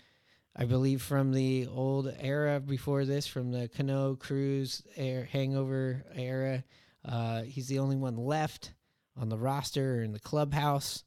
[0.56, 6.64] i believe from the old era before this from the cano Cruz hangover era.
[7.04, 8.74] Uh, he's the only one left
[9.16, 11.04] on the roster in the clubhouse.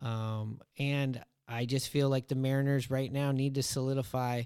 [0.00, 4.42] Um, and I just feel like the Mariners right now need to solidify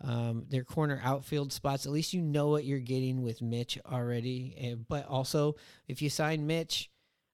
[0.00, 1.86] um, their corner outfield spots.
[1.86, 4.54] At least you know what you're getting with Mitch already.
[4.60, 5.56] And, but also,
[5.88, 6.90] if you sign Mitch,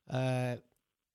[0.09, 0.57] uh,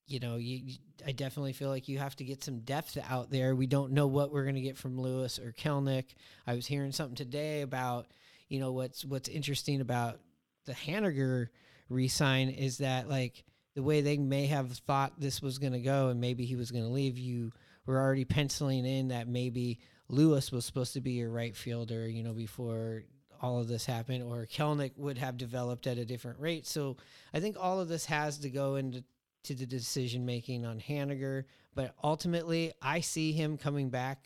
[0.07, 3.55] you know, you, I definitely feel like you have to get some depth out there.
[3.55, 6.15] We don't know what we're going to get from Lewis or Kelenic.
[6.45, 8.07] I was hearing something today about,
[8.49, 10.19] you know, what's what's interesting about
[10.65, 11.47] the Haniger
[11.89, 13.43] re-sign is that like
[13.75, 16.71] the way they may have thought this was going to go and maybe he was
[16.71, 17.51] going to leave you
[17.85, 22.23] were already penciling in that maybe Lewis was supposed to be your right fielder, you
[22.23, 23.03] know, before
[23.41, 26.65] all of this happened, or Kelenic would have developed at a different rate.
[26.65, 26.97] So
[27.33, 29.03] I think all of this has to go into
[29.43, 31.43] to the decision making on Haniger.
[31.75, 34.25] But ultimately, I see him coming back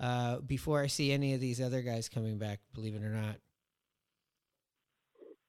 [0.00, 2.60] uh, before I see any of these other guys coming back.
[2.74, 3.36] Believe it or not.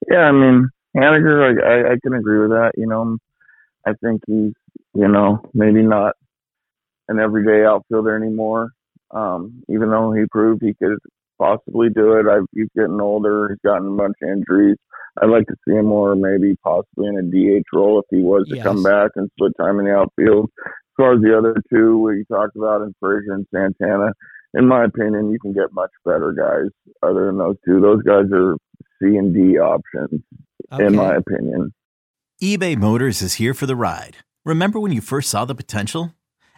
[0.09, 2.71] Yeah, I mean, Haniger, I, I, I can agree with that.
[2.77, 3.17] You know,
[3.85, 4.53] I think he's,
[4.93, 6.15] you know, maybe not
[7.09, 8.71] an everyday outfielder anymore.
[9.11, 10.97] Um, even though he proved he could
[11.39, 12.25] possibly do it.
[12.27, 13.47] I've, he's getting older.
[13.49, 14.75] He's gotten a bunch of injuries.
[15.21, 18.45] I'd like to see him more, maybe possibly in a DH role if he was
[18.49, 18.63] to Yes.
[18.65, 20.49] come back and split time in the outfield.
[20.67, 24.11] As far as the other two, we talked about in Frazier and Santana,
[24.53, 26.69] in my opinion, you can get much better guys
[27.01, 27.79] other than those two.
[27.79, 28.55] Those guys are
[29.01, 30.21] C and D options,
[30.77, 31.73] in my opinion.
[32.43, 34.17] eBay Motors is here for the ride.
[34.45, 36.13] Remember when you first saw the potential?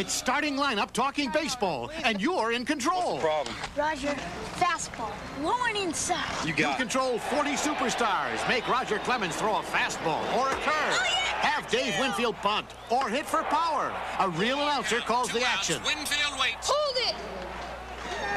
[0.00, 3.18] It's starting lineup talking baseball, and you're in control.
[3.18, 3.54] Problem.
[3.76, 4.16] Roger,
[4.56, 6.46] fastball, low and inside.
[6.46, 8.48] You, control 40 superstars.
[8.48, 10.64] Make Roger Clemens throw a fastball or a curve.
[10.72, 11.04] Oh,
[11.42, 13.92] Have Dave Winfield punt or hit for power.
[14.20, 15.82] A real announcer calls the action.
[15.84, 16.70] Winfield waits.
[16.72, 17.16] Hold it!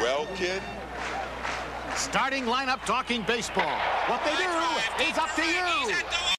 [0.02, 0.62] Well, kid,
[1.95, 3.80] Starting lineup talking baseball.
[4.08, 6.33] What they do is up to you.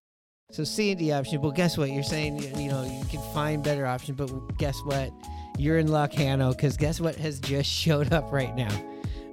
[0.54, 1.40] So C and D option.
[1.40, 1.90] Well, guess what?
[1.90, 5.10] You're saying you know you can find better options, but guess what?
[5.58, 8.70] You're in luck, Hanno, because guess what has just showed up right now?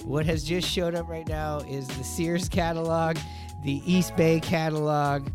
[0.03, 3.17] What has just showed up right now is the Sears catalog,
[3.63, 5.29] the East Bay catalog,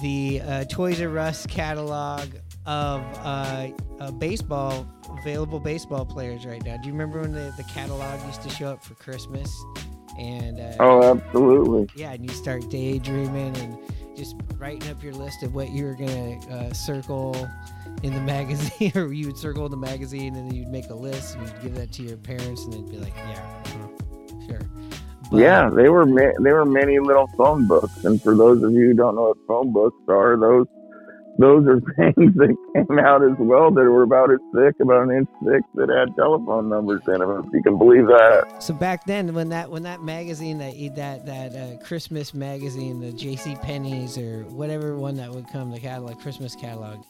[0.00, 2.28] the uh, Toys R Us catalog
[2.64, 4.86] of uh, uh, baseball
[5.18, 6.76] available baseball players right now.
[6.76, 9.52] Do you remember when the, the catalog used to show up for Christmas?
[10.16, 11.88] And uh, Oh, absolutely.
[11.96, 13.78] yeah, and you start daydreaming and
[14.18, 17.34] just writing up your list of what you're gonna uh, circle
[18.02, 20.94] in the magazine, or you would circle in the magazine, and then you'd make a
[20.94, 24.60] list and you'd give that to your parents, and they'd be like, "Yeah, uh-huh, sure."
[25.30, 28.72] But- Yeah, they were ma- they were many little phone books, and for those of
[28.72, 30.66] you who don't know what phone books are, those
[31.38, 35.16] those are things that came out as well that were about as thick, about an
[35.16, 37.44] inch thick, that had telephone numbers in them.
[37.46, 38.62] If you can believe that.
[38.62, 43.12] So back then, when that when that magazine that that that uh, Christmas magazine, the
[43.12, 43.56] J.C.
[43.56, 47.04] Penney's or whatever one that would come, the catalog Christmas catalog.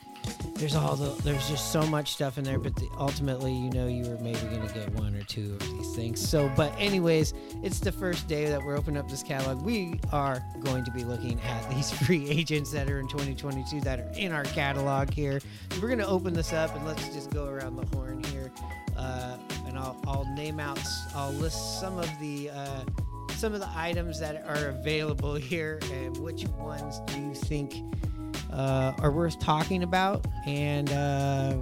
[0.54, 3.86] There's all the there's just so much stuff in there, but the, ultimately, you know,
[3.86, 6.26] you were maybe gonna get one or two of these things.
[6.26, 9.62] So, but anyways, it's the first day that we're opening up this catalog.
[9.62, 14.00] We are going to be looking at these free agents that are in 2022 that
[14.00, 15.40] are in our catalog here.
[15.70, 18.50] So we're gonna open this up and let's just go around the horn here
[18.98, 19.36] uh,
[19.66, 20.78] and I'll, I'll name out
[21.14, 22.84] i'll list some of the uh,
[23.36, 27.74] some of the items that are available here and which ones do you think
[28.52, 31.56] uh, are worth talking about and uh,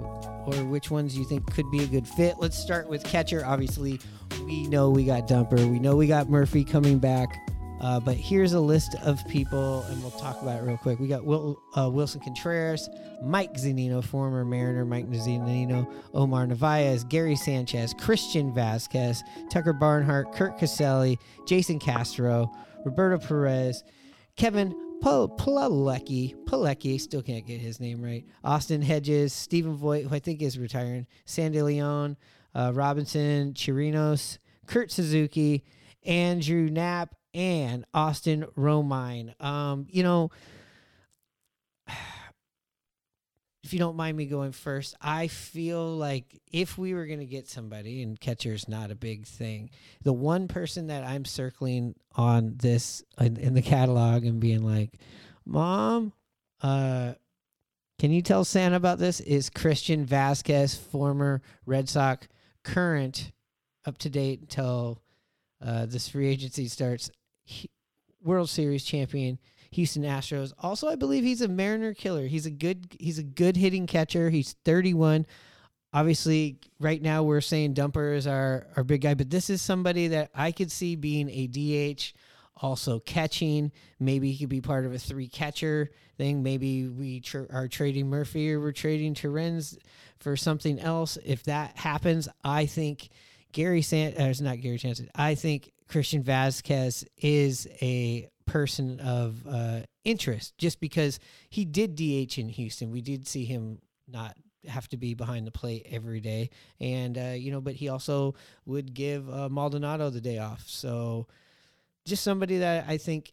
[0.45, 2.35] or which ones you think could be a good fit.
[2.39, 3.45] Let's start with catcher.
[3.45, 3.99] Obviously
[4.45, 5.69] we know we got dumper.
[5.69, 7.47] We know we got murphy coming back.
[7.79, 10.99] Uh, but here's a list of people, and we'll talk about it real quick.
[10.99, 12.89] We got Will, uh, Wilson Contreras,
[13.21, 20.57] Mike Zunino, former Mariner, Mike Zunino, Omar Narvaez, Gary Sanchez, Christian Vasquez, Tucker Barnhart, Curt
[20.57, 22.51] Casali, Jason Castro,
[22.83, 23.83] Roberto Perez,
[24.37, 30.19] Kevin Pilecki, Pilecki, still can't get his name right, Austin Hedges, Stephen Vogt, who I
[30.19, 32.17] think is retiring, Sandy Leon,
[32.55, 35.63] uh, Robinson, Chirinos, Kurt Suzuki,
[36.05, 39.39] Andrew Knapp, and Austin Romine.
[39.43, 40.31] Um, you know,
[43.67, 47.25] if you don't mind me going first, I feel like if we were going to
[47.25, 49.71] get somebody, and catcher's not a big thing,
[50.03, 54.93] the one person that I'm circling on this in, in the catalog and being like,
[55.45, 56.13] Mom,
[56.61, 57.15] uh,
[57.99, 59.19] can you tell Santa about this?
[59.19, 62.29] Is Christian Vasquez, former Red Sox,
[62.63, 63.33] current,
[63.85, 65.01] up to date until
[65.59, 67.09] Uh, this free agency starts.
[67.43, 67.69] He,
[68.21, 69.39] World Series champion
[69.77, 70.53] Houston Astros.
[70.59, 72.25] Also, I believe he's a Mariner killer.
[72.25, 74.31] He's a good he's a good hitting catcher.
[74.31, 75.27] He's 31.
[75.93, 80.07] Obviously, right now we're saying Dumper is our our big guy, but this is somebody
[80.07, 82.13] that I could see being a DH,
[82.55, 83.71] also catching.
[83.99, 86.41] Maybe he could be part of a three catcher thing.
[86.41, 89.77] Maybe we tr- are trading Murphy or we're trading Torrens
[90.19, 91.19] for something else.
[91.23, 93.09] If that happens, I think
[93.51, 95.07] Gary Sant, uh, it's not Gary Sanchez.
[95.13, 101.19] I think Christian Vasquez is a person of uh, interest just because
[101.49, 102.91] he did DH in Houston.
[102.91, 104.35] We did see him not
[104.67, 108.33] have to be behind the plate every day, and uh, you know, but he also
[108.65, 110.63] would give uh, Maldonado the day off.
[110.67, 111.27] So,
[112.05, 113.31] just somebody that I think,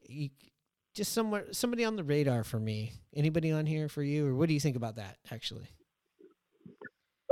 [0.95, 2.93] just somewhere, somebody on the radar for me.
[3.17, 5.17] Anybody on here for you, or what do you think about that?
[5.33, 5.69] Actually,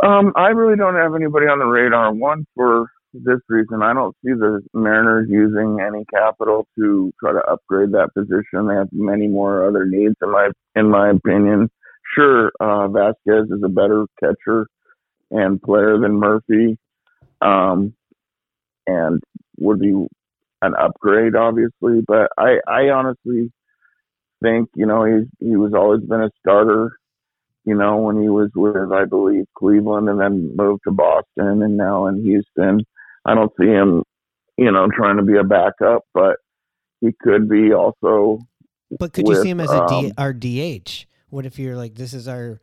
[0.02, 2.12] um, I really don't have anybody on the radar.
[2.12, 7.42] One for this reason, I don't see the Mariners using any capital to try to
[7.50, 8.66] upgrade that position.
[8.66, 11.70] They have many more other needs, in my in my opinion.
[12.14, 14.66] Sure, uh, Vasquez is a better catcher
[15.30, 16.78] and player than Murphy,
[17.40, 17.94] um,
[18.86, 19.22] and
[19.58, 19.92] would be
[20.62, 22.02] an upgrade, obviously.
[22.06, 23.50] But I, I honestly
[24.42, 26.98] think, you know, he's he was always been a starter.
[27.64, 31.76] You know, when he was with, I believe, Cleveland, and then moved to Boston, and
[31.76, 32.84] now in Houston.
[33.24, 34.02] I don't see him,
[34.56, 36.36] you know, trying to be a backup, but
[37.00, 38.38] he could be also.
[38.98, 41.06] But could with, you see him as a D, um, our DH?
[41.30, 42.60] What if you're like, this is our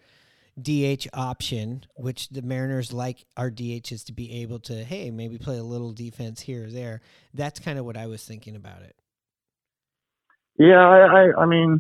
[0.62, 5.58] DH option, which the Mariners like our DHs to be able to, hey, maybe play
[5.58, 7.02] a little defense here or there.
[7.34, 8.96] That's kind of what I was thinking about it.
[10.58, 11.80] Yeah, I, I, I mean,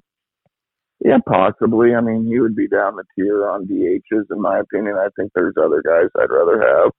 [1.04, 1.96] yeah, possibly.
[1.96, 4.96] I mean, he would be down the tier on DHs, in my opinion.
[4.96, 6.92] I think there's other guys I'd rather have.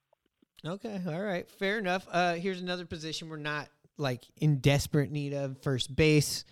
[0.65, 2.07] Okay, all right, fair enough.
[2.11, 6.45] Uh, here's another position we're not like in desperate need of first base.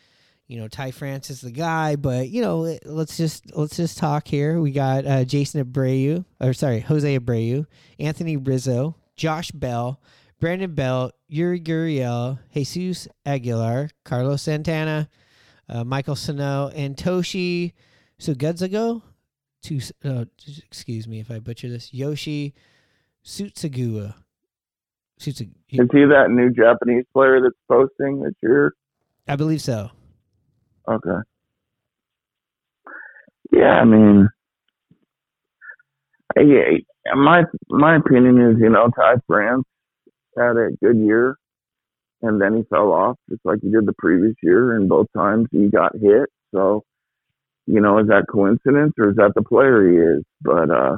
[0.46, 4.26] You know, Ty France is the guy, but you know, let's just let's just talk
[4.26, 4.60] here.
[4.60, 7.66] We got uh, Jason Abreu, or sorry, Jose Abreu,
[7.98, 10.00] Anthony Rizzo, Josh Bell,
[10.40, 15.10] Brandon Belt, Yuli Gurriel, Jesus Aguilar, Carlos Santana,
[15.68, 17.74] uh, Michael Sano, and Toshi
[18.18, 19.02] Sugudzago.
[19.64, 20.24] To uh,
[20.66, 21.92] excuse me if I butcher this.
[21.92, 22.54] Yoshi
[23.28, 24.14] Sutsugua.
[25.20, 28.72] Sutsug- Is he that new Japanese player that's posting this year?
[29.28, 29.90] I believe so.
[30.88, 31.20] Okay.
[33.52, 34.28] Yeah, I mean,
[36.38, 36.78] yeah,
[37.14, 39.64] my my opinion is, you know, Ty France
[40.38, 41.36] had a good year,
[42.22, 45.48] and then he fell off just like he did the previous year, and both times
[45.52, 46.30] he got hit.
[46.54, 46.82] So,
[47.66, 50.24] you know, is that coincidence or is that the player he is?
[50.40, 50.96] But uh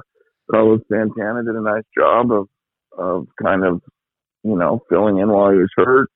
[0.51, 2.49] Carlos Santana did a nice job of
[2.97, 3.81] of kind of
[4.43, 6.09] you know filling in while he was hurt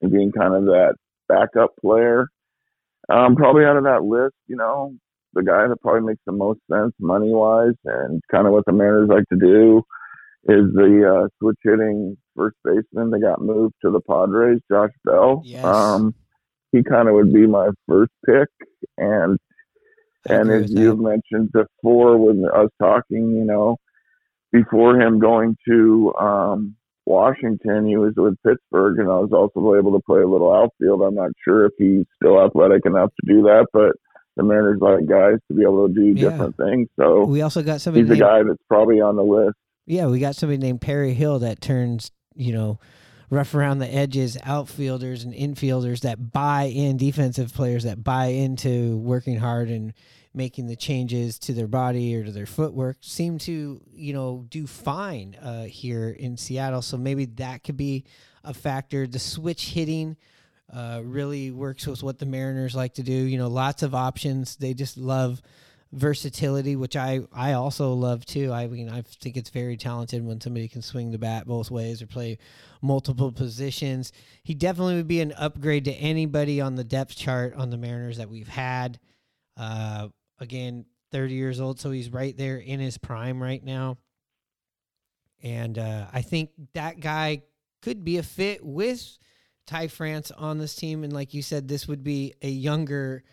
[0.00, 0.94] and being kind of that
[1.28, 2.28] backup player.
[3.08, 4.94] Um, probably out of that list, you know,
[5.34, 8.72] the guy that probably makes the most sense money wise and kind of what the
[8.72, 9.82] Mariners like to do
[10.44, 15.42] is the uh, switch hitting first baseman that got moved to the Padres, Josh Bell.
[15.44, 15.64] Yes.
[15.64, 16.14] Um,
[16.72, 18.48] he kind of would be my first pick,
[18.96, 19.38] and
[20.28, 23.76] and as you've mentioned before, when I was talking, you know,
[24.52, 29.92] before him going to um, Washington, he was with Pittsburgh, and I was also able
[29.92, 31.02] to play a little outfield.
[31.02, 33.92] I'm not sure if he's still athletic enough to do that, but
[34.36, 36.30] the Mariners like guys to be able to do yeah.
[36.30, 36.88] different things.
[36.98, 38.02] So we also got somebody.
[38.02, 39.56] He's named, a guy that's probably on the list.
[39.86, 42.78] Yeah, we got somebody named Perry Hill that turns, you know,
[43.30, 48.96] rough around the edges outfielders and infielders that buy in defensive players that buy into
[48.98, 49.94] working hard and
[50.34, 54.66] making the changes to their body or to their footwork seem to you know do
[54.66, 56.82] fine uh, here in Seattle.
[56.82, 58.04] So maybe that could be
[58.44, 59.06] a factor.
[59.06, 60.16] The switch hitting
[60.72, 63.12] uh, really works with what the Mariners like to do.
[63.12, 64.56] You know, lots of options.
[64.56, 65.42] They just love
[65.92, 68.52] versatility, which I I also love too.
[68.52, 72.00] I mean, I think it's very talented when somebody can swing the bat both ways
[72.00, 72.38] or play
[72.80, 74.12] multiple positions.
[74.42, 78.18] He definitely would be an upgrade to anybody on the depth chart on the Mariners
[78.18, 78.98] that we've had.
[79.56, 83.98] Uh, again, 30 years old, so he's right there in his prime right now.
[85.42, 87.42] And uh, I think that guy
[87.82, 89.18] could be a fit with
[89.66, 91.02] Ty France on this team.
[91.02, 93.24] And like you said, this would be a younger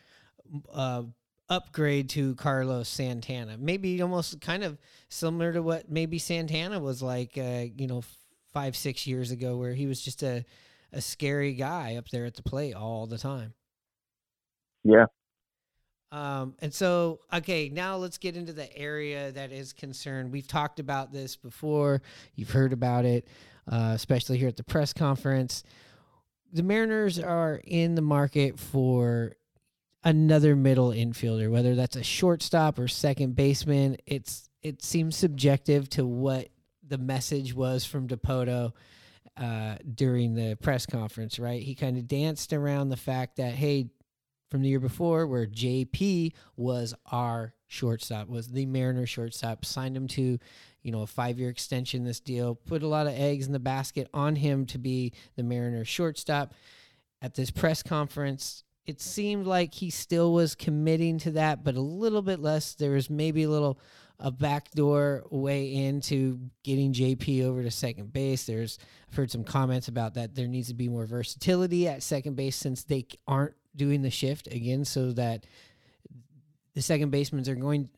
[0.73, 1.03] uh,
[1.49, 3.57] upgrade to Carlos Santana.
[3.57, 4.77] Maybe almost kind of
[5.09, 8.03] similar to what maybe Santana was like, uh, you know,
[8.53, 10.45] five, six years ago, where he was just a,
[10.91, 13.53] a scary guy up there at the plate all the time.
[14.83, 15.05] Yeah,
[16.11, 20.31] um, and so, okay, now let's get into the area that is concerned.
[20.31, 22.01] We've talked about this before.
[22.35, 23.27] You've heard about it.
[23.71, 25.63] uh, especially here at the press conference.
[26.53, 29.33] The Mariners are in the market for
[30.07, 33.97] another middle infielder, whether that's a shortstop or second baseman.
[34.05, 36.47] It's it seems subjective to what
[36.81, 38.71] the message was from Dipoto
[39.35, 41.61] uh, during the press conference, right?
[41.61, 43.89] He kind of danced around the fact that hey,
[44.49, 50.07] from the year before, where JP was our shortstop, was the Mariner shortstop, signed him
[50.07, 50.39] to,
[50.83, 52.05] you know, a five year extension.
[52.05, 55.43] This deal put a lot of eggs in the basket on him to be the
[55.43, 56.53] Mariner shortstop.
[57.19, 61.81] At this press conference, it seemed like he still was committing to that, but a
[61.81, 62.73] little bit less.
[62.73, 63.79] There was maybe a little
[64.19, 68.45] a backdoor way into getting JP over to second base.
[68.45, 68.79] There's
[69.09, 70.33] I've heard some comments about that.
[70.33, 74.47] There needs to be more versatility at second base since they aren't doing the shift
[74.47, 75.45] again, so that
[76.73, 77.89] the second basemen are going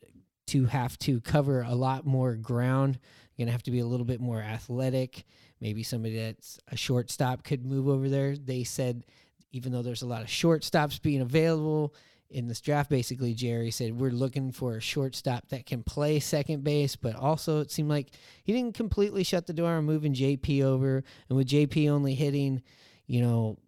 [0.48, 2.98] to have to cover a lot more ground.
[3.38, 5.24] Going to have to be a little bit more athletic.
[5.62, 8.36] Maybe somebody that's a shortstop could move over there.
[8.36, 9.06] They said
[9.52, 11.94] even though there's a lot of shortstops being available
[12.30, 16.62] in this draft, basically, Jerry said we're looking for a shortstop that can play second
[16.62, 18.10] base, but also it seemed like
[18.44, 21.02] he didn't completely shut the door on moving JP over.
[21.28, 22.62] And with JP only hitting,
[23.06, 23.58] you know,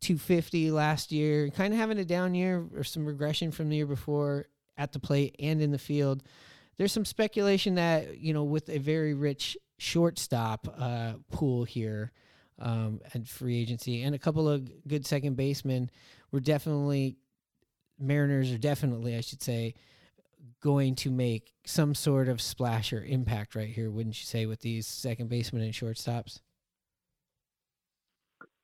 [0.00, 3.86] 250 last year, kind of having a down year or some regression from the year
[3.86, 6.22] before at the plate and in the field.
[6.76, 12.12] There's some speculation that, you know, with a very rich shortstop uh, pool here,
[12.58, 15.90] um, and free agency, and a couple of good second basemen.
[16.30, 17.16] We're definitely
[17.98, 19.74] Mariners are definitely, I should say,
[20.60, 24.60] going to make some sort of splash or impact right here, wouldn't you say, with
[24.60, 26.40] these second basemen and shortstops?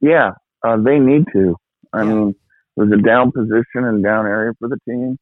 [0.01, 0.33] Yeah,
[0.63, 1.57] uh, they need to.
[1.93, 2.15] I yeah.
[2.15, 2.35] mean,
[2.77, 5.19] there's a down position and down area for the team,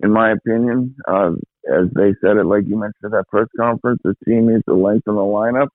[0.00, 0.96] in my opinion.
[1.06, 1.32] Uh,
[1.72, 4.74] as they said it, like you mentioned at that press conference, the team needs to
[4.74, 5.68] lengthen the lineup.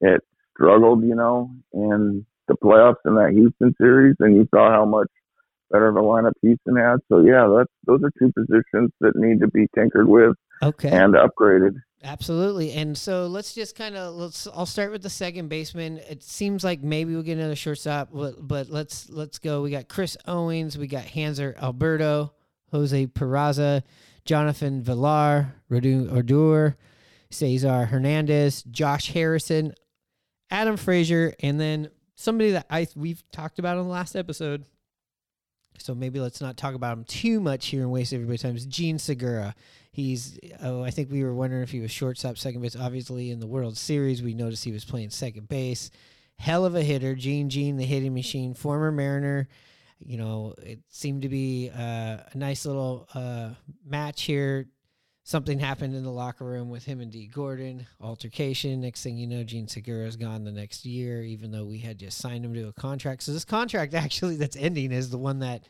[0.00, 0.22] It
[0.56, 5.08] struggled, you know, in the playoffs in that Houston series, and you saw how much
[5.70, 6.96] better of a lineup Houston had.
[7.08, 11.14] So yeah, that's those are two positions that need to be tinkered with, okay, and
[11.14, 11.74] upgraded.
[12.04, 12.72] Absolutely.
[12.72, 15.98] And so let's just kind of let's I'll start with the second baseman.
[16.08, 19.62] It seems like maybe we'll get another shortstop, but, but let's let's go.
[19.62, 22.32] We got Chris Owings, we got Hanser Alberto,
[22.70, 23.82] Jose Peraza,
[24.24, 26.76] Jonathan Villar, Rodu Odor,
[27.30, 29.74] Cesar Hernandez, Josh Harrison,
[30.50, 34.64] Adam Frazier, and then somebody that I we've talked about on the last episode.
[35.78, 38.56] So maybe let's not talk about him too much here and waste everybody's time.
[38.56, 39.54] It's Jean Segura.
[39.92, 42.76] He's oh, I think we were wondering if he was shortstop, second base.
[42.76, 45.90] Obviously, in the World Series, we noticed he was playing second base.
[46.38, 49.48] Hell of a hitter, Gene Gene, the hitting machine, former Mariner.
[49.98, 53.50] You know, it seemed to be uh, a nice little uh,
[53.86, 54.66] match here
[55.26, 58.80] something happened in the locker room with him and Dee Gordon, altercation.
[58.80, 61.98] Next thing you know, Jean Segura is gone the next year, even though we had
[61.98, 63.24] just signed him to a contract.
[63.24, 65.64] So this contract actually that's ending is the one that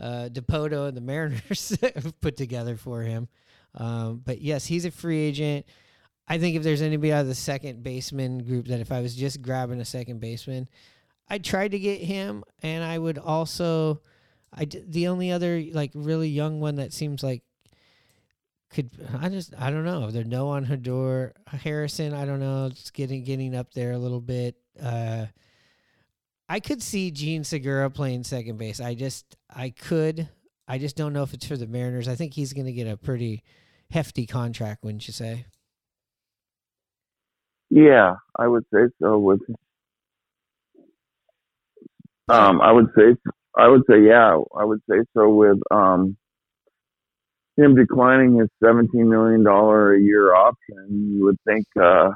[0.00, 1.76] uh, Dipoto and the Mariners
[2.20, 3.26] put together for him.
[3.74, 5.66] Um, but yes, he's a free agent.
[6.28, 9.16] I think if there's anybody out of the second baseman group that if I was
[9.16, 10.68] just grabbing a second baseman,
[11.28, 14.02] I'd try to get him, and I would also.
[14.52, 17.44] I the only other like really young one that seems like
[18.70, 18.90] could
[19.20, 20.10] I just I don't know.
[20.10, 22.14] They're no on Hodor Harrison.
[22.14, 22.66] I don't know.
[22.66, 24.56] It's getting getting up there a little bit.
[24.80, 25.26] Uh,
[26.48, 28.80] I could see Jean Segura playing second base.
[28.80, 30.28] I just I could.
[30.68, 32.06] I just don't know if it's for the Mariners.
[32.06, 33.42] I think he's going to get a pretty
[33.90, 35.46] hefty contract, wouldn't you say?
[37.70, 39.18] Yeah, I would say so.
[39.18, 39.40] With
[42.28, 43.16] um, I would say
[43.56, 46.16] I would say yeah, I would say so with um
[47.56, 52.10] him declining his seventeen million dollar a year option, you would think uh,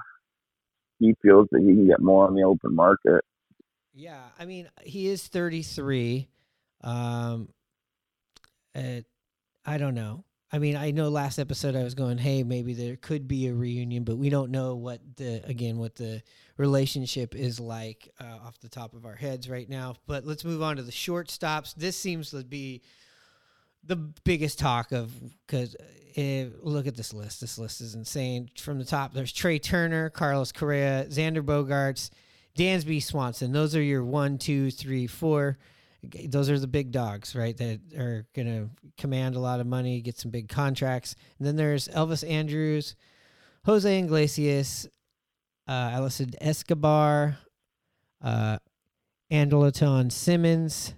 [0.98, 3.22] he feels that he can get more on the open market.
[3.92, 6.28] Yeah, I mean he is thirty three.
[6.82, 7.48] Um,
[9.66, 10.24] I don't know.
[10.52, 13.54] I mean, I know last episode I was going, hey, maybe there could be a
[13.54, 16.22] reunion, but we don't know what the again what the
[16.56, 19.96] relationship is like uh, off the top of our heads right now.
[20.06, 21.74] But let's move on to the shortstops.
[21.74, 22.82] This seems to be
[23.86, 25.12] the biggest talk of
[25.46, 25.76] because
[26.16, 27.40] eh, look at this list.
[27.40, 28.50] This list is insane.
[28.58, 32.10] From the top, there's Trey Turner, Carlos Correa, Xander Bogaerts,
[32.56, 33.52] Dansby Swanson.
[33.52, 35.58] Those are your one, two, three, four.
[36.26, 37.56] Those are the big dogs, right?
[37.56, 41.16] That are going to command a lot of money, get some big contracts.
[41.38, 42.94] And then there's Elvis Andrus,
[43.64, 44.86] Jose Iglesias,
[45.66, 47.38] uh, Alison Escobar,
[48.22, 48.58] uh,
[50.10, 50.94] Simmons,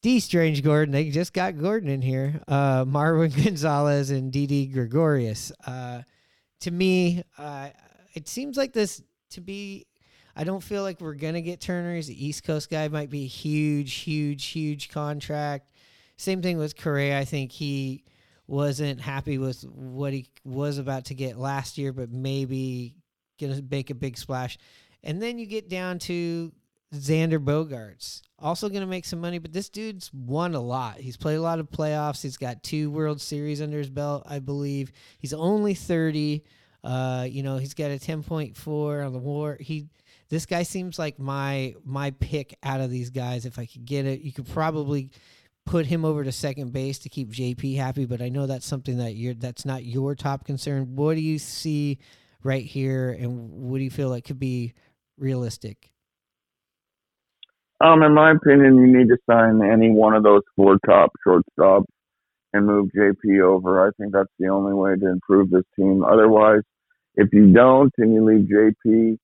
[0.00, 0.20] D.
[0.20, 0.92] Strange Gordon.
[0.92, 2.40] They just got Gordon in here.
[2.46, 5.52] Uh, Marwin Gonzalez and Didi Gregorius.
[5.66, 6.02] Uh,
[6.60, 7.70] to me, uh,
[8.14, 9.86] it seems like this to be.
[10.36, 11.96] I don't feel like we're gonna get Turner.
[11.96, 12.86] He's the East Coast guy.
[12.88, 15.72] Might be a huge, huge, huge contract.
[16.16, 17.18] Same thing with Correa.
[17.18, 18.04] I think he
[18.46, 22.94] wasn't happy with what he was about to get last year, but maybe
[23.40, 24.58] gonna make a big splash.
[25.02, 26.52] And then you get down to
[26.94, 30.96] Xander Bogaerts, also going to make some money, but this dude's won a lot.
[30.96, 32.22] He's played a lot of playoffs.
[32.22, 34.92] He's got two World Series under his belt, I believe.
[35.18, 36.44] He's only 30.
[36.82, 39.58] Uh, you know, he's got a 10.4 on the war.
[39.60, 39.88] He
[40.30, 44.06] this guy seems like my my pick out of these guys if I could get
[44.06, 44.20] it.
[44.20, 45.10] You could probably
[45.66, 48.98] put him over to second base to keep JP happy, but I know that's something
[48.98, 50.96] that you're that's not your top concern.
[50.96, 51.98] What do you see
[52.42, 54.74] right here and what do you feel like could be
[55.18, 55.90] realistic?
[57.80, 61.86] Um, in my opinion, you need to sign any one of those four top shortstops
[62.52, 63.86] and move JP over.
[63.86, 66.04] I think that's the only way to improve this team.
[66.04, 66.62] Otherwise,
[67.14, 69.18] if you don't and you leave JP,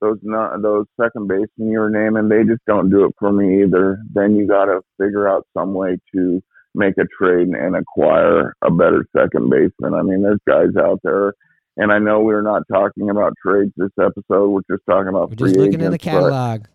[0.00, 3.62] those not those second basemen you were naming, they just don't do it for me
[3.62, 3.98] either.
[4.12, 6.42] Then you got to figure out some way to
[6.74, 9.94] make a trade and acquire a better second baseman.
[9.94, 11.32] I mean, there's guys out there,
[11.78, 14.50] and I know we're not talking about trades this episode.
[14.50, 16.66] We're just talking about We're just looking agents, in the catalog.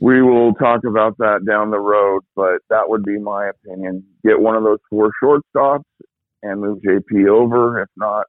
[0.00, 4.04] We will talk about that down the road, but that would be my opinion.
[4.24, 5.84] Get one of those four shortstops
[6.42, 7.80] and move JP over.
[7.80, 8.26] If not,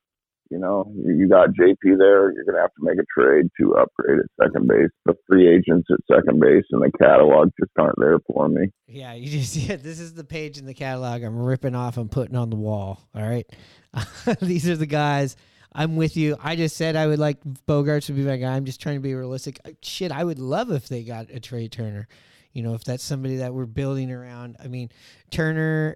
[0.52, 2.32] you know, you got JP there.
[2.32, 4.90] You're going to have to make a trade to upgrade at second base.
[5.06, 8.68] The free agents at second base and the catalog just aren't there for me.
[8.88, 12.12] Yeah, you just yeah, this is the page in the catalog I'm ripping off and
[12.12, 13.02] putting on the wall.
[13.16, 13.48] All right.
[14.42, 15.36] These are the guys.
[15.74, 16.38] I'm with you.
[16.42, 18.56] I just said I would like Bogaerts to be my guy.
[18.56, 19.60] I'm just trying to be realistic.
[19.66, 22.08] Uh, Shit, I would love if they got a Trey Turner.
[22.54, 24.56] You know, if that's somebody that we're building around.
[24.64, 24.90] I mean,
[25.30, 25.96] Turner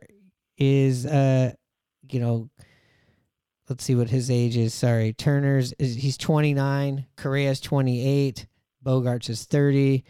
[0.58, 1.54] is uh,
[2.12, 2.50] you know,
[3.70, 4.74] let's see what his age is.
[4.74, 5.14] Sorry.
[5.14, 8.48] Turner's is he's 29, Correa's 28,
[8.86, 10.04] Bogaerts is 30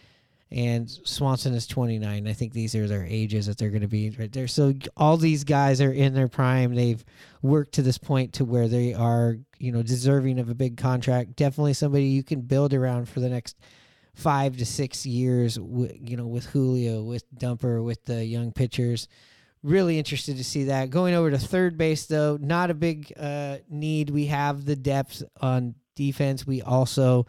[0.52, 2.28] and Swanson is 29.
[2.28, 4.48] I think these are their ages that they're going to be right there.
[4.48, 6.74] So all these guys are in their prime.
[6.74, 7.04] They've
[7.42, 11.36] worked to this point to where they are, you know, deserving of a big contract.
[11.36, 13.58] Definitely somebody you can build around for the next
[14.16, 15.58] five to six years.
[15.58, 19.08] You know, with Julio, with Dumper, with the young pitchers.
[19.62, 20.90] Really interested to see that.
[20.90, 24.10] Going over to third base, though, not a big uh, need.
[24.10, 26.48] We have the depth on defense.
[26.48, 27.28] We also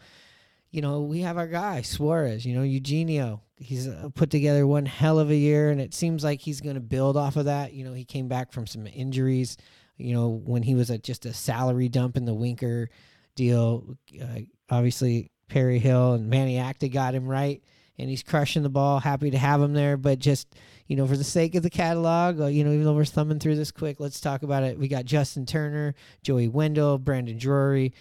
[0.71, 2.45] you know, we have our guy Suarez.
[2.45, 3.41] You know, Eugenio.
[3.57, 6.75] He's uh, put together one hell of a year, and it seems like he's going
[6.75, 7.73] to build off of that.
[7.73, 9.57] You know, he came back from some injuries.
[9.97, 12.89] You know, when he was at just a salary dump in the Winker
[13.35, 13.97] deal.
[14.21, 17.61] Uh, obviously, Perry Hill and Manny Acta got him right,
[17.97, 18.99] and he's crushing the ball.
[18.99, 20.55] Happy to have him there, but just
[20.87, 23.39] you know, for the sake of the catalog, uh, you know, even though we're thumbing
[23.39, 24.77] through this quick, let's talk about it.
[24.77, 27.93] We got Justin Turner, Joey Wendle, Brandon Drury.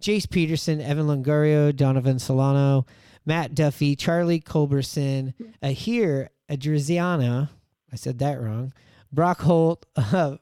[0.00, 2.86] Jace Peterson, Evan Longoria, Donovan Solano,
[3.26, 7.50] Matt Duffy, Charlie Culberson, Ahir Adriziana,
[7.92, 8.72] I said that wrong,
[9.12, 10.36] Brock Holt, uh,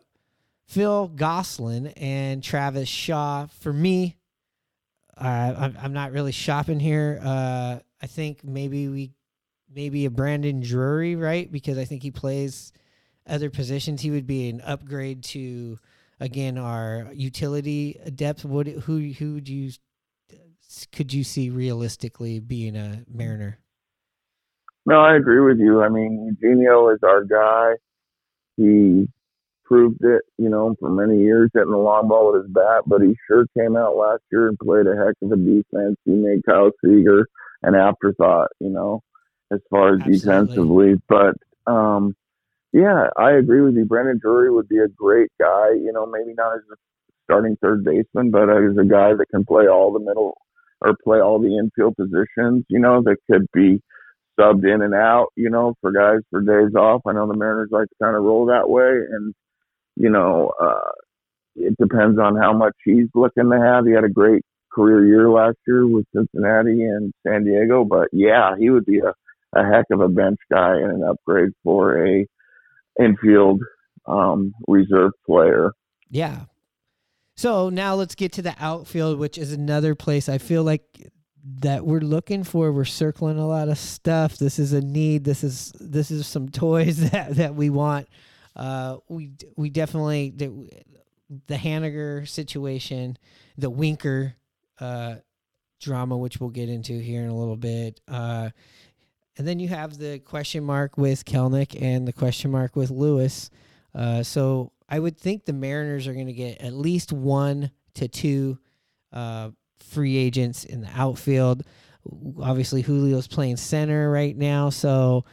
[0.68, 3.46] Phil Goslin, and Travis Shaw.
[3.60, 4.16] For me,
[5.16, 7.18] uh, I'm, not really shopping here.
[7.24, 9.12] Uh, I think maybe we,
[9.74, 11.50] maybe a Brandon Drury, right?
[11.50, 12.72] Because I think he plays
[13.26, 14.02] other positions.
[14.02, 15.78] He would be an upgrade to
[16.20, 18.44] again our utility depth.
[18.44, 19.70] What who who would you
[20.92, 23.58] could you see realistically being a Mariner?
[24.84, 25.82] No, I agree with you.
[25.82, 27.74] I mean, Eugenio is our guy.
[28.56, 29.08] He
[29.68, 33.02] proved it, you know, for many years hitting the long ball with his bat, but
[33.02, 35.96] he sure came out last year and played a heck of a defense.
[36.04, 37.28] He made Kyle Seager
[37.62, 39.02] an afterthought, you know,
[39.52, 40.18] as far as Absolutely.
[40.18, 41.02] defensively.
[41.08, 41.34] But
[41.70, 42.16] um
[42.72, 43.84] yeah, I agree with you.
[43.84, 46.76] Brandon Drury would be a great guy, you know, maybe not as a
[47.24, 50.36] starting third baseman, but as a guy that can play all the middle
[50.80, 53.80] or play all the infield positions, you know, that could be
[54.38, 57.02] subbed in and out, you know, for guys for days off.
[57.06, 59.34] I know the Mariners like to kind of roll that way, and
[59.98, 60.90] you know, uh,
[61.56, 63.84] it depends on how much he's looking to have.
[63.84, 68.54] He had a great career year last year with Cincinnati and San Diego, but yeah,
[68.58, 69.12] he would be a,
[69.58, 72.26] a heck of a bench guy and an upgrade for a
[73.00, 73.60] infield
[74.06, 75.72] um, reserve player.
[76.10, 76.42] Yeah.
[77.36, 81.10] So now let's get to the outfield, which is another place I feel like
[81.60, 82.72] that we're looking for.
[82.72, 84.38] We're circling a lot of stuff.
[84.38, 85.24] This is a need.
[85.24, 88.08] This is this is some toys that that we want.
[88.58, 90.68] Uh, we we definitely the,
[91.46, 93.16] the Haniger situation,
[93.56, 94.34] the Winker
[94.80, 95.16] uh,
[95.80, 98.00] drama, which we'll get into here in a little bit.
[98.08, 98.50] Uh,
[99.36, 103.50] and then you have the question mark with Kelenic and the question mark with Lewis.
[103.94, 108.08] Uh, so I would think the Mariners are going to get at least one to
[108.08, 108.58] two
[109.12, 109.50] uh,
[109.80, 111.62] free agents in the outfield.
[112.40, 115.24] Obviously, Julio's playing center right now, so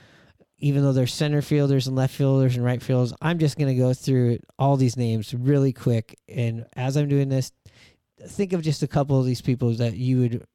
[0.57, 3.79] even though there's center fielders and left fielders and right fielders, I'm just going to
[3.79, 6.17] go through all these names really quick.
[6.29, 7.51] And as I'm doing this,
[8.27, 10.45] think of just a couple of these people that you would,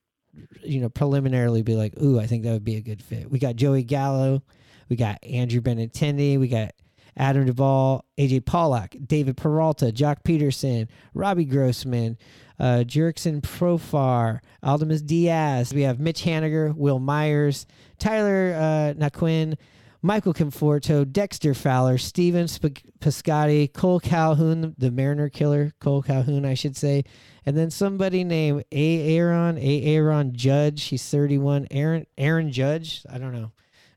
[0.62, 3.30] you know, preliminarily be like, ooh, I think that would be a good fit.
[3.30, 4.42] We got Joey Gallo,
[4.88, 6.72] we got Andrew Benintendi, we got
[7.16, 12.16] Adam Duvall, AJ Pollock, David Peralta, Joc Pederson, Robbie Grossman,
[12.58, 15.74] uh, Jurickson Profar, Aledmys Diaz.
[15.74, 17.66] We have Mitch Haniger, Will Myers,
[17.98, 19.56] Tyler uh, Naquin,
[20.02, 26.54] Michael Conforto, Dexter Fowler, Steven Sp- Piscotty, Cole Calhoun, the Mariner killer, Cole Calhoun, I
[26.54, 27.04] should say,
[27.44, 29.16] and then somebody named A.
[29.16, 29.82] Aaron, A.
[29.82, 30.84] Aaron Judge.
[30.84, 31.66] He's 31.
[31.70, 33.04] Aaron Aaron Judge.
[33.10, 33.52] I don't know.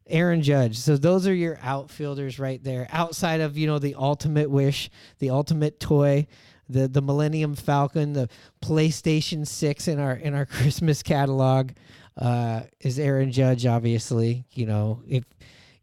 [0.08, 0.78] Aaron Judge.
[0.78, 2.88] So those are your outfielders right there.
[2.92, 4.90] Outside of you know the ultimate wish,
[5.20, 6.28] the ultimate toy,
[6.70, 8.30] the the Millennium Falcon, the
[8.62, 11.72] PlayStation Six in our in our Christmas catalog,
[12.18, 13.66] uh, is Aaron Judge.
[13.66, 15.24] Obviously, you know if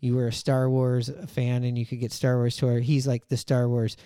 [0.00, 3.28] you were a Star Wars fan and you could get Star Wars toy, he's like
[3.28, 3.96] the Star Wars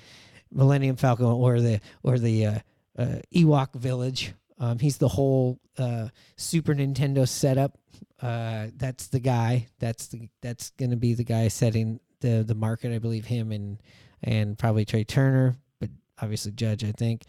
[0.52, 2.58] Millennium Falcon or the or the uh,
[2.98, 4.32] uh, Ewok Village.
[4.58, 7.76] Um, he's the whole uh, Super Nintendo setup.
[8.20, 9.66] Uh, that's the guy.
[9.78, 12.94] That's the that's gonna be the guy setting the the market.
[12.94, 13.82] I believe him and
[14.22, 15.90] and probably Trey Turner, but
[16.20, 16.84] obviously Judge.
[16.84, 17.22] I think.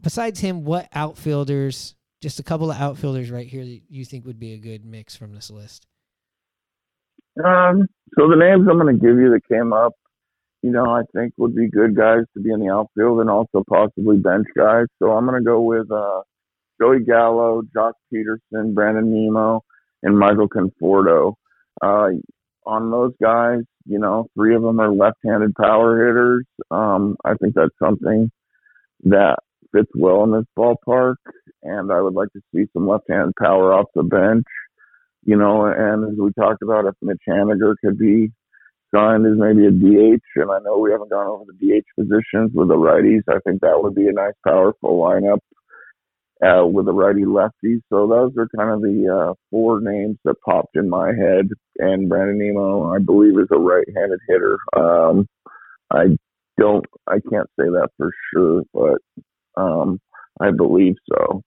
[0.00, 1.94] Besides him, what outfielders?
[2.20, 5.14] Just a couple of outfielders right here that you think would be a good mix
[5.14, 5.86] from this list.
[7.44, 7.86] Um,
[8.16, 9.92] so the names I'm going to give you that came up,
[10.62, 13.62] you know, I think would be good guys to be in the outfield and also
[13.68, 14.86] possibly bench guys.
[14.98, 16.22] So I'm going to go with uh,
[16.80, 19.60] Joey Gallo, Joc Pederson, Brandon Nimmo,
[20.02, 21.34] and Michael Conforto.
[21.80, 22.08] Uh,
[22.66, 26.44] on those guys, you know, three of them are left-handed power hitters.
[26.70, 28.30] Um, I think that's something
[29.04, 29.36] that
[29.72, 31.16] fits well in this ballpark,
[31.62, 34.44] and I would like to see some left-handed power off the bench
[35.24, 38.32] you know, and as we talked about, if Mitch Haniger could be
[38.94, 42.52] signed as maybe a DH, and I know we haven't gone over the DH positions
[42.54, 45.40] with the righties, I think that would be a nice, powerful lineup
[46.42, 47.82] uh, with the righty lefty.
[47.90, 51.48] So those are kind of the uh, four names that popped in my head.
[51.78, 54.58] And Brandon Nimmo, I believe, is a right-handed hitter.
[54.76, 55.26] Um,
[55.92, 56.16] I
[56.58, 58.98] don't, I can't say that for sure, but
[59.60, 60.00] um,
[60.40, 61.42] I believe so.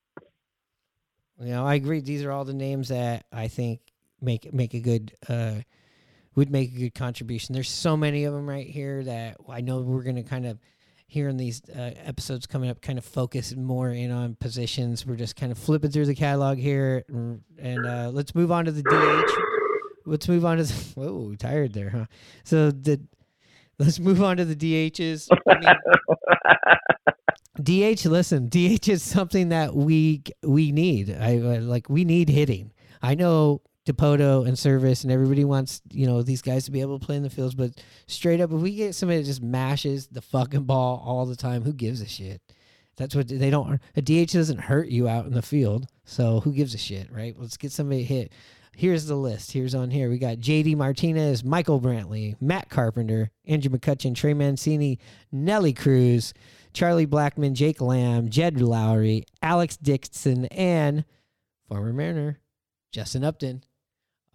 [1.41, 2.01] You know, I agree.
[2.01, 3.79] These are all the names that I think
[4.21, 5.55] make make a good uh,
[6.35, 7.53] would make a good contribution.
[7.53, 10.59] There's so many of them right here that I know we're going to kind of
[11.07, 15.05] here in these uh, episodes coming up, kind of focus more in on positions.
[15.05, 18.71] We're just kind of flipping through the catalog here, and uh, let's move on to
[18.71, 19.31] the DH.
[20.05, 22.05] Let's move on to the, whoa, tired there, huh?
[22.43, 23.01] So the
[23.79, 25.27] let's move on to the DHs.
[25.49, 25.75] I mean,
[27.63, 31.15] DH, listen, DH is something that we we need.
[31.19, 32.71] I uh, like we need hitting.
[33.01, 36.99] I know Dipoto and Servais and everybody wants you know these guys to be able
[36.99, 37.71] to play in the fields, but
[38.07, 41.63] straight up, if we get somebody that just mashes the fucking ball all the time,
[41.63, 42.41] who gives a shit?
[42.97, 43.79] That's what they don't.
[43.95, 47.35] A DH doesn't hurt you out in the field, so who gives a shit, right?
[47.37, 48.31] Let's get somebody hit.
[48.75, 49.51] Here's the list.
[49.51, 50.09] Here's on here.
[50.09, 54.99] We got JD Martinez, Michael Brantley, Matt Carpenter, Andrew McCutchen, Trey Mancini,
[55.31, 56.33] Nelly Cruz.
[56.73, 61.05] Charlie Blackmon, Jake Lamb, Jed Lowry, Alex Dixon, and
[61.67, 62.39] former Mariner
[62.91, 63.63] Justin Upton.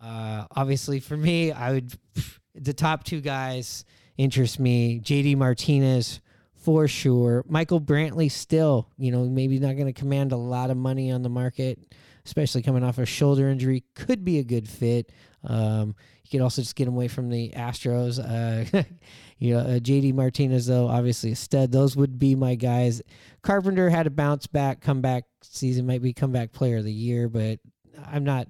[0.02, 1.92] Uh, obviously, for me, I would
[2.54, 3.84] the top two guys
[4.16, 5.00] interest me.
[5.00, 6.20] JD Martinez
[6.54, 7.44] for sure.
[7.48, 11.22] Michael Brantley still, you know, maybe not going to command a lot of money on
[11.22, 11.78] the market,
[12.24, 13.84] especially coming off a shoulder injury.
[13.94, 15.12] Could be a good fit.
[15.44, 18.18] Um, you could also just get him away from the Astros.
[18.18, 18.82] Uh,
[19.38, 21.70] you know, uh, JD Martinez, though, obviously a stud.
[21.70, 23.02] Those would be my guys.
[23.42, 27.60] Carpenter had a bounce back, comeback season, might be comeback player of the year, but
[28.04, 28.48] I'm not.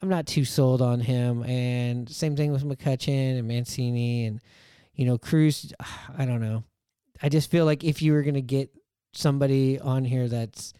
[0.00, 4.40] I'm not too sold on him, and same thing with McCutchen and Mancini, and
[4.94, 5.72] you know Cruz.
[6.16, 6.62] I don't know.
[7.20, 8.70] I just feel like if you were gonna get
[9.12, 10.72] somebody on here that's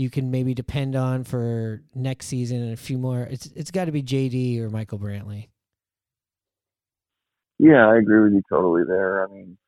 [0.00, 3.84] you can maybe depend on for next season and a few more, it's it's got
[3.84, 5.49] to be JD or Michael Brantley.
[7.60, 9.26] Yeah, I agree with you totally there.
[9.28, 9.58] I mean,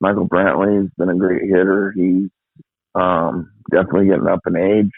[0.00, 1.92] Michael Brantley's been a great hitter.
[1.96, 2.30] He's
[2.94, 4.92] um, definitely getting up in age.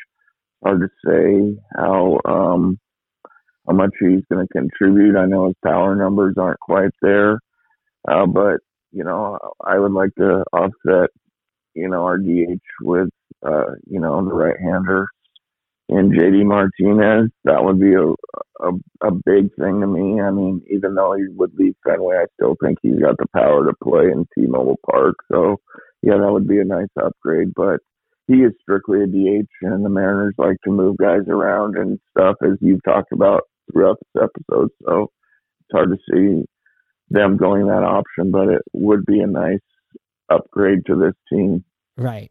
[0.64, 2.78] Hard to say how um,
[3.66, 5.16] how much he's going to contribute.
[5.16, 7.40] I know his power numbers aren't quite there,
[8.08, 8.58] uh, but
[8.92, 11.10] you know, I would like to offset,
[11.74, 13.10] you know, our DH with,
[13.46, 15.08] uh, you know, the right hander
[15.88, 18.08] and JD Martinez, that would be a,
[18.66, 18.72] a
[19.02, 20.20] a big thing to me.
[20.20, 23.66] I mean, even though he would leave Fenway, I still think he's got the power
[23.66, 25.16] to play in T-Mobile Park.
[25.30, 25.56] So,
[26.02, 27.52] yeah, that would be a nice upgrade.
[27.54, 27.80] But
[28.28, 32.36] he is strictly a DH, and the Mariners like to move guys around and stuff,
[32.42, 34.68] as you've talked about throughout this episode.
[34.86, 35.10] So
[35.60, 36.44] it's hard to see
[37.10, 39.58] them going that option, but it would be a nice
[40.30, 41.64] upgrade to this team.
[41.96, 42.30] Right.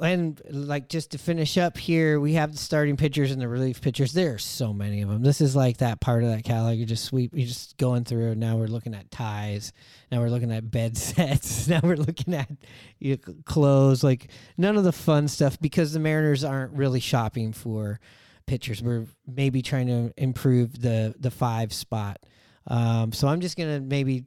[0.00, 3.82] And like just to finish up here, we have the starting pitchers and the relief
[3.82, 4.12] pitchers.
[4.12, 5.22] There are so many of them.
[5.22, 6.78] This is like that part of that catalog.
[6.78, 8.34] You just sweep, you're just going through.
[8.34, 9.72] Now we're looking at ties.
[10.10, 11.68] Now we're looking at bed sets.
[11.68, 12.50] Now we're looking at
[12.98, 14.02] you know, clothes.
[14.02, 18.00] Like none of the fun stuff because the Mariners aren't really shopping for
[18.46, 18.82] pitchers.
[18.82, 22.18] We're maybe trying to improve the the five spot.
[22.66, 24.24] Um, so I'm just gonna maybe,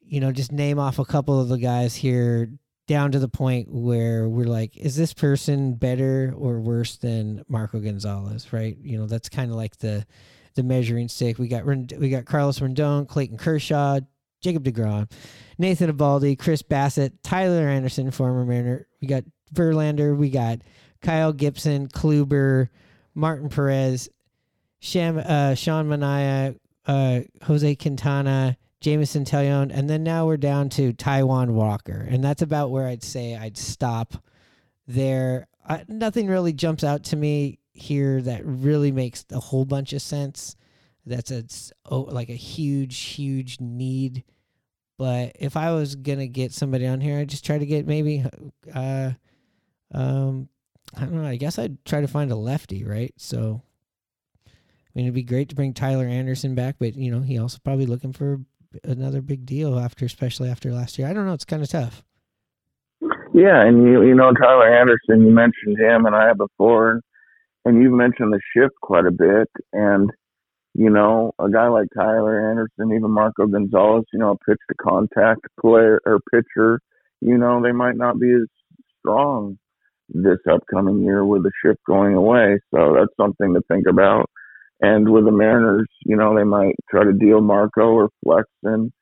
[0.00, 2.50] you know, just name off a couple of the guys here
[2.86, 7.80] down to the point where we're like, is this person better or worse than Marco
[7.80, 8.52] Gonzalez?
[8.52, 8.76] Right?
[8.82, 10.06] You know, that's kind of like the
[10.54, 11.38] the measuring stick.
[11.38, 14.00] We got we got Carlos Rendon, Clayton Kershaw,
[14.40, 15.10] Jacob Degrom,
[15.58, 18.86] Nathan Eovaldi, Chris Bassitt, Tyler Anderson, former Mariner.
[19.00, 20.16] We got Verlander.
[20.16, 20.60] We got
[21.00, 22.68] Kyle Gibson, Kluber,
[23.14, 24.08] Martin Perez,
[24.80, 26.56] Sham, uh, Sean Manaea,
[26.86, 32.42] uh, Jose Quintana, Jameson Taillon, and then now we're down to Taijuan Walker, and that's
[32.42, 34.22] about where I'd say I'd stop
[34.86, 35.48] there.
[35.66, 40.02] I, nothing really jumps out to me here that really makes a whole bunch of
[40.02, 40.54] sense.
[41.06, 41.44] That's a
[41.86, 44.22] oh, like a huge, huge need.
[44.98, 48.22] But if I was gonna get somebody on here, I'd just try to get maybe,
[48.74, 49.12] uh,
[49.94, 50.50] um,
[50.94, 51.26] I don't know.
[51.26, 53.14] I guess I'd try to find a lefty, right?
[53.16, 53.62] So,
[54.46, 54.50] I
[54.94, 57.86] mean, it'd be great to bring Tyler Anderson back, but you know, he also probably
[57.86, 58.40] looking for
[58.82, 61.08] another big deal after, especially after last year.
[61.08, 61.34] I don't know.
[61.34, 62.02] It's kind of tough.
[63.32, 67.00] Yeah, and you you know Tyler Anderson, you mentioned him, and I before,
[67.64, 70.10] and you've mentioned the shift quite a bit, and
[70.74, 74.74] you know a guy like Tyler Anderson, even Marco Gonzalez, you know, a pitch to
[74.80, 76.80] contact player or pitcher,
[77.20, 78.46] you know, they might not be as
[79.00, 79.58] strong
[80.08, 82.60] this upcoming year with the shift going away.
[82.72, 84.30] So that's something to think about.
[84.80, 88.92] And with the Mariners, you know, they might try to deal Marco or Flexen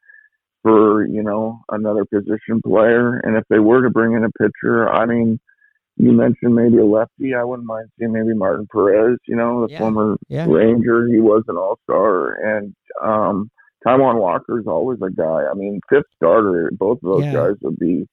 [0.63, 3.19] for, you know, another position player.
[3.25, 5.41] And if they were to bring in a pitcher, I mean,
[5.97, 7.35] you mentioned maybe a lefty.
[7.35, 9.79] I wouldn't mind seeing maybe Martin Perez, you know, the Yeah.
[9.79, 10.47] former Yeah.
[10.49, 11.07] Ranger.
[11.09, 12.33] He was an all star.
[12.33, 13.51] And um
[13.85, 15.45] Taijuan Walker is always a guy.
[15.51, 17.33] I mean, fifth starter, both of those Yeah.
[17.33, 18.07] guys would be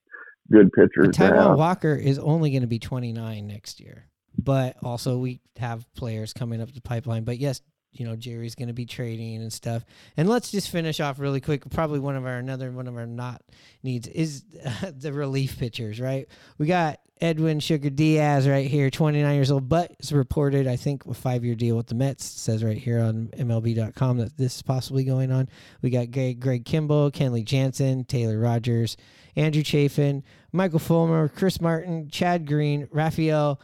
[0.52, 1.10] good pitchers.
[1.16, 1.58] Taijuan.
[1.58, 4.06] Walker is only going to be 29 next year.
[4.44, 7.24] But also, we have players coming up the pipeline.
[7.24, 7.62] But yes,
[7.92, 9.84] you know, Jerry's going to be trading and stuff.
[10.16, 11.70] And let's just finish off really quick.
[11.70, 13.42] Probably one of our, another one of our not
[13.84, 14.44] needs is
[14.98, 16.28] the relief pitchers, right?
[16.58, 21.06] We got Edwin Sugar Diaz right here, 29 years old, but it's reported, I think,
[21.06, 22.26] a five year deal with the Mets.
[22.36, 25.50] It says right here on MLB.com that this is possibly going on.
[25.82, 28.96] We got Greg, Greg Kimball, Kenley Jansen, Taylor Rogers,
[29.36, 33.60] Andrew Chafin, Michael Fulmer, Chris Martin, Chad Green, Rafael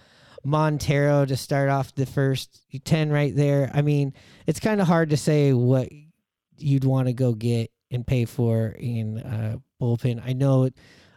[0.46, 3.72] Montero to start off the first 10 right there.
[3.74, 4.14] I mean,
[4.46, 5.90] it's kind of hard to say what
[6.58, 10.22] you'd want to go get and pay for in uh, bullpen.
[10.26, 10.70] I know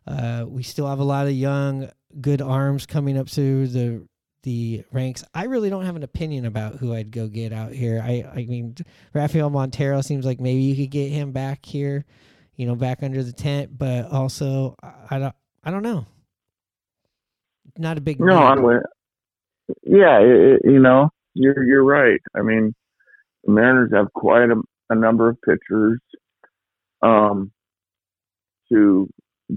[0.06, 4.08] uh, we still have a lot of young, good arms coming up through the
[4.44, 5.24] the ranks.
[5.34, 8.00] I really don't have an opinion about who I'd go get out here.
[8.02, 8.76] I I mean,
[9.12, 12.04] Rafael Montero seems like maybe you could get him back here,
[12.54, 13.76] you know, back under the tent.
[13.76, 16.06] But also, I, I don't I don't know.
[17.76, 18.38] Not a big No.
[18.38, 18.82] I'm with.
[19.84, 22.20] Yeah, it, you know, you're you're right.
[22.36, 22.74] I mean,
[23.44, 24.60] the Mariners have quite a,
[24.90, 26.00] a number of pitchers
[27.02, 27.52] um,
[28.72, 29.08] to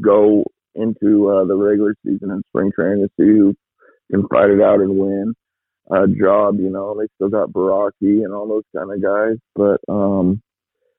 [0.01, 0.43] go
[0.75, 3.55] into uh, the regular season and spring training to see who
[4.11, 5.33] can fight it out and win
[5.91, 6.55] a job.
[6.59, 10.41] You know, they still got Baraki and all those kind of guys, but um,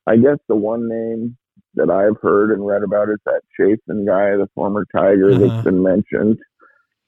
[0.06, 1.36] I guess the one name
[1.74, 5.46] that I've heard and read about is that Chafin guy, the former Tiger Uh-huh.
[5.48, 6.38] that's been mentioned.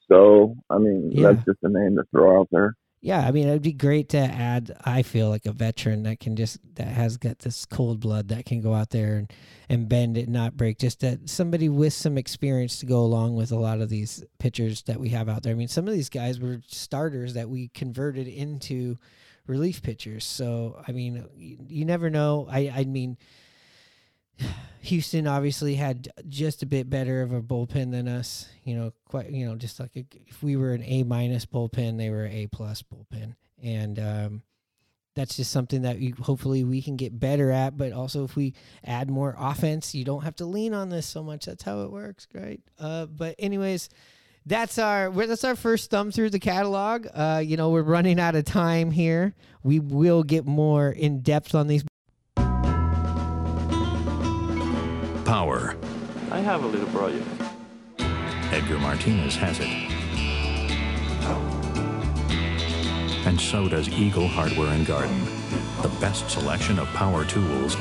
[0.09, 1.32] So, I mean, Yeah.
[1.32, 2.76] that's just a name to throw out there.
[3.00, 4.74] Yeah, I mean, it'd be great to add.
[4.82, 8.46] I feel like a veteran that can just that has got this cold blood that
[8.46, 9.30] can go out there and
[9.68, 10.78] and bend it, not break.
[10.78, 14.82] Just that somebody with some experience to go along with a lot of these pitchers
[14.84, 15.52] that we have out there.
[15.52, 18.96] I mean, some of these guys were starters that we converted into
[19.46, 20.24] relief pitchers.
[20.24, 22.46] So I mean, you, you never know.
[22.50, 23.18] I I mean.
[24.85, 28.47] Houston obviously had just a bit better of a bullpen than us.
[28.64, 29.30] You know, quite.
[29.30, 32.49] You know, just like a, if we were an A minus bullpen, they were A
[32.49, 34.43] plus bullpen, and um,
[35.14, 37.78] that's just something that we, hopefully we can get better at.
[37.78, 38.53] But also, if we
[38.85, 41.47] add more offense, you don't have to lean on this so much.
[41.47, 42.61] That's how it works, right?
[42.78, 43.89] Uh, but anyways.
[44.47, 47.07] That's our that's our first thumb through the catalog.
[47.14, 49.35] Uh, you know we're running out of time here.
[49.62, 51.82] We will get more in depth on these
[55.35, 55.74] Power.
[56.30, 57.26] I have a little project.
[58.53, 59.66] Edgar Martinez has it.
[63.26, 65.24] And so does Eagle Hardware and Garden.
[65.82, 67.76] The best selection of power tools,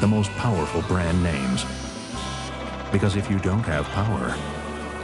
[0.00, 1.64] the most powerful brand names.
[2.90, 4.34] Because if you don't have power,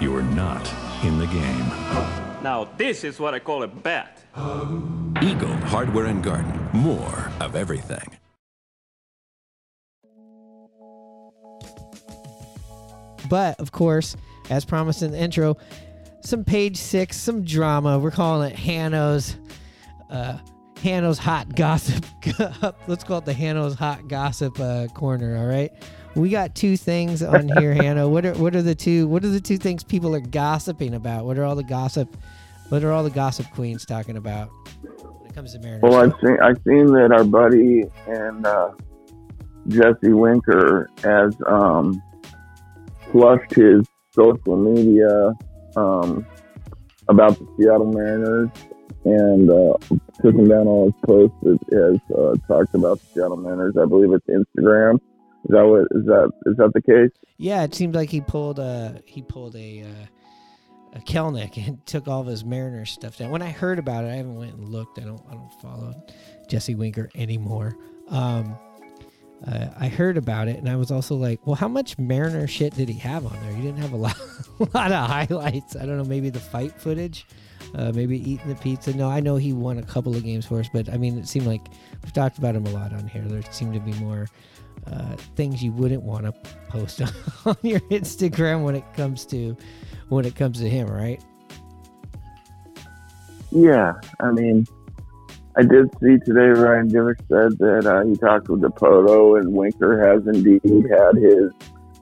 [0.00, 0.68] you're not
[1.04, 1.68] in the game.
[2.42, 4.24] Now, this is what I call a bet.
[5.22, 6.68] Eagle Hardware and Garden.
[6.72, 8.23] More of everything.
[13.28, 14.16] But of course,
[14.50, 15.56] as promised in the intro,
[16.20, 17.98] some page six, some drama.
[17.98, 19.36] We're calling it Hanno's
[20.10, 20.38] uh
[20.82, 22.04] Hanno's hot gossip.
[22.86, 25.36] Let's call it the Hanno's hot gossip uh, corner.
[25.38, 25.72] All right.
[26.14, 28.08] We got two things on here, Hanno.
[28.08, 31.24] What are what are the two what are the two things people are gossiping about?
[31.24, 32.16] What are all the gossip
[32.68, 34.50] what are all the gossip queens talking about
[34.82, 35.82] when it comes to Mariners?
[35.82, 38.70] Well, I've seen I've seen that our buddy and uh,
[39.68, 42.02] Jesse Winker as um,
[43.12, 45.32] flushed his social media
[45.76, 46.26] um,
[47.08, 48.50] about the Seattle Mariners
[49.04, 49.76] and uh,
[50.22, 53.76] took him down all his posts that has uh, talked about the Seattle Mariners.
[53.80, 54.94] I believe it's Instagram.
[55.44, 57.10] Is that what is that is that the case?
[57.36, 62.08] Yeah, it seems like he pulled a he pulled a uh, a Kelenic and took
[62.08, 63.30] all of his Mariners stuff down.
[63.30, 64.98] When I heard about it, I haven't went and looked.
[64.98, 65.94] I don't I don't follow
[66.48, 67.76] Jesse Winker anymore.
[68.08, 68.56] Um,
[69.46, 72.74] uh, I heard about it, and I was also like, well, how much Mariner shit
[72.74, 73.52] did he have on there?
[73.52, 74.16] He didn't have a lot,
[74.60, 75.76] a lot of highlights.
[75.76, 77.26] I don't know, maybe the fight footage,
[77.74, 78.94] uh, maybe eating the pizza.
[78.94, 81.28] No, I know he won a couple of games for us, but I mean, it
[81.28, 81.62] seemed like
[82.02, 83.22] we've talked about him a lot on here.
[83.22, 84.28] There seemed to be more
[84.86, 86.32] uh, things you wouldn't want to
[86.68, 87.02] post
[87.44, 89.56] on your Instagram when it comes to
[90.08, 91.22] when it comes to him, right?
[93.50, 94.66] Yeah, I mean,
[95.56, 100.00] I did see today Ryan Divish said that uh, he talked with Dipoto and Winker
[100.04, 101.52] has indeed had his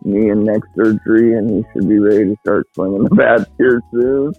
[0.05, 3.83] knee and neck surgery and he should be ready to start swinging the bat here
[3.93, 4.33] soon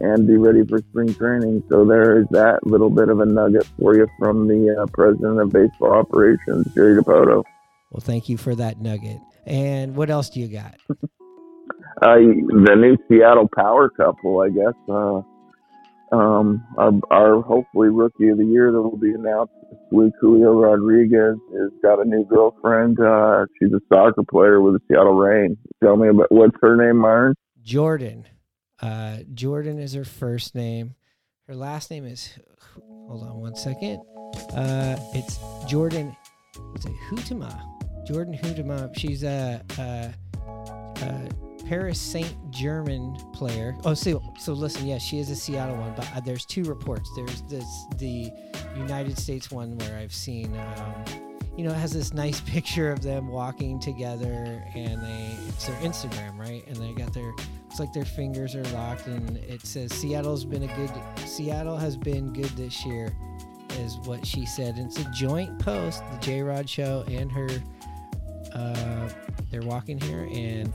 [0.00, 1.62] and be ready for spring training.
[1.68, 5.40] So there is that little bit of a nugget for you from the uh, president
[5.40, 7.42] of baseball operations, Jerry Dipoto.
[7.90, 9.18] Well, thank you for that nugget.
[9.46, 10.76] And what else do you got?
[12.02, 14.74] uh, the new Seattle power couple, I guess.
[14.88, 15.22] Uh,
[16.12, 20.52] um, our, our, hopefully rookie of the year that will be announced this week, Julio
[20.52, 22.98] Rodriguez, has got a new girlfriend.
[22.98, 25.56] Uh, she's a soccer player with the Seattle Reign.
[25.82, 27.34] Tell me about what's her name, Myron?
[27.64, 28.24] Jordyn.
[28.82, 30.94] Uh, Jordyn is her first name.
[31.46, 32.30] Her last name is.
[32.80, 34.00] Hold on one second.
[34.54, 35.38] Uh, it's
[35.70, 36.16] Jordyn.
[36.70, 36.92] What's it?
[37.10, 37.60] Huitema.
[38.08, 38.96] Jordyn Huitema.
[38.96, 40.14] She's a, a
[41.70, 43.76] Paris Saint Germain player.
[43.84, 47.08] Oh, so so listen, yes, she is a Seattle one, but uh, there's two reports.
[47.14, 48.32] There's this the
[48.76, 51.04] United States one where I've seen, um,
[51.56, 55.76] you know, it has this nice picture of them walking together, and they it's their
[55.76, 56.66] Instagram, right?
[56.66, 57.32] And they got their
[57.68, 60.90] it's like their fingers are locked, and it says Seattle's been a good
[61.24, 63.14] Seattle has been good this year,
[63.78, 64.74] is what she said.
[64.74, 67.48] And it's a joint post, the J Rod Show and her.
[68.52, 69.08] Uh,
[69.52, 70.72] they're walking here and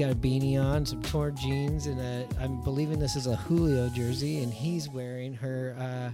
[0.00, 3.88] got a beanie on, some torn jeans, and a, I'm believing this is a Julio
[3.90, 6.10] jersey, and he's wearing her uh,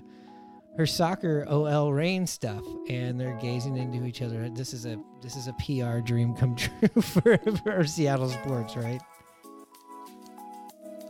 [0.76, 4.48] her soccer OL Reign stuff, and they're gazing into each other.
[4.48, 9.00] This is a this is a PR dream come true for, for Seattle sports, right?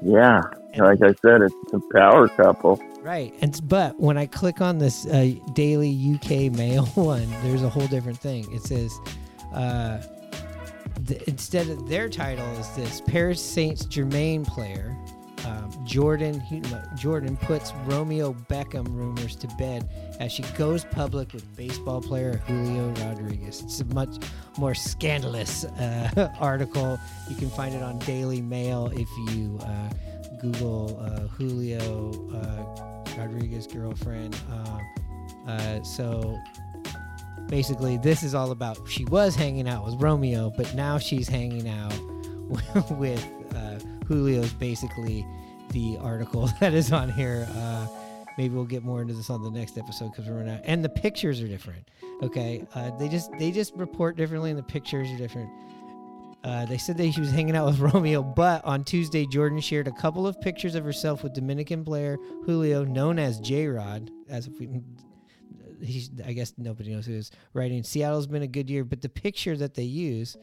[0.03, 0.43] Yeah,
[0.77, 2.79] like I said, it's a power couple.
[3.01, 7.71] Right, and but when I click on this uh, daily UK mail one, there's a
[7.71, 8.47] whole different thing.
[8.53, 8.99] It says.
[9.55, 10.03] Uh,
[11.07, 14.97] the, instead of their title is this Paris Saint Germain player
[15.47, 16.61] um, Jordyn he,
[16.97, 19.89] Jordyn puts Romeo Beckham rumors to bed
[20.19, 23.63] as she goes public with baseball player Julio Rodriguez.
[23.63, 24.17] It's a much
[24.59, 26.99] more scandalous uh, article.
[27.29, 29.91] You can find it on Daily Mail if you uh,
[30.41, 34.37] Google uh, Julio uh, Rodriguez girlfriend.
[34.51, 34.81] Um,
[35.47, 36.39] uh, so
[37.49, 41.69] basically this is all about she was hanging out with Romeo, but now she's hanging
[41.69, 41.95] out
[42.91, 43.25] with
[43.55, 45.27] uh, Julio's basically
[45.71, 47.49] the article that is on here.
[47.57, 47.87] Uh,
[48.39, 50.61] maybe we'll get more into this on the next episode because we're out.
[50.65, 51.89] And the pictures are different.
[52.23, 55.51] Okay, uh, they just they just report differently, and the pictures are different.
[56.45, 59.89] Uh, they said that she was hanging out with Romeo, but on Tuesday, Jordyn shared
[59.89, 64.47] a couple of pictures of herself with Dominican player Julio, known as J Rod, as
[64.47, 64.69] if we
[65.83, 67.83] he's I guess nobody knows who is writing.
[67.83, 70.37] Seattle's been a good year, but the picture that they use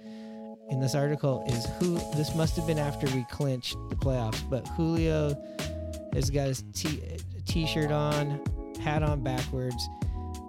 [0.70, 4.68] in this article is who this must have been after we clinched the playoffs, but
[4.70, 5.36] Julio
[6.14, 7.02] has got his t
[7.46, 8.42] t-shirt on,
[8.80, 9.90] hat on backwards,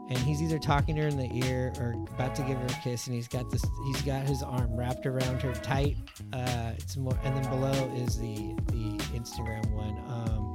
[0.09, 2.83] and he's either talking to her in the ear or about to give her a
[2.83, 5.97] kiss, and he's got this he's got his arm wrapped around her tight.
[6.33, 9.97] Uh, it's more, and then below is the the Instagram one.
[10.09, 10.54] Um,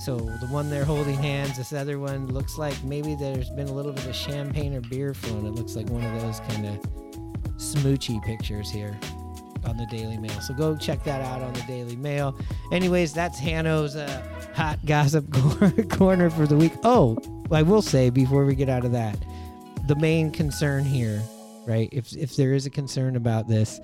[0.00, 3.72] So the one they're holding hands, this other one looks like maybe there's been a
[3.72, 5.44] little bit of champagne or beer flown.
[5.44, 6.80] It looks like one of those kind of
[7.56, 8.98] smoochy pictures here
[9.66, 10.40] on the Daily Mail.
[10.40, 12.34] So go check that out on the Daily Mail.
[12.72, 15.30] Anyways, that's Hanno's uh, hot gossip
[15.90, 16.72] corner for the week.
[16.82, 17.18] Oh,
[17.50, 19.18] I will say before we get out of that,
[19.86, 21.22] the main concern here,
[21.66, 21.90] right?
[21.92, 23.80] If if there is a concern about this,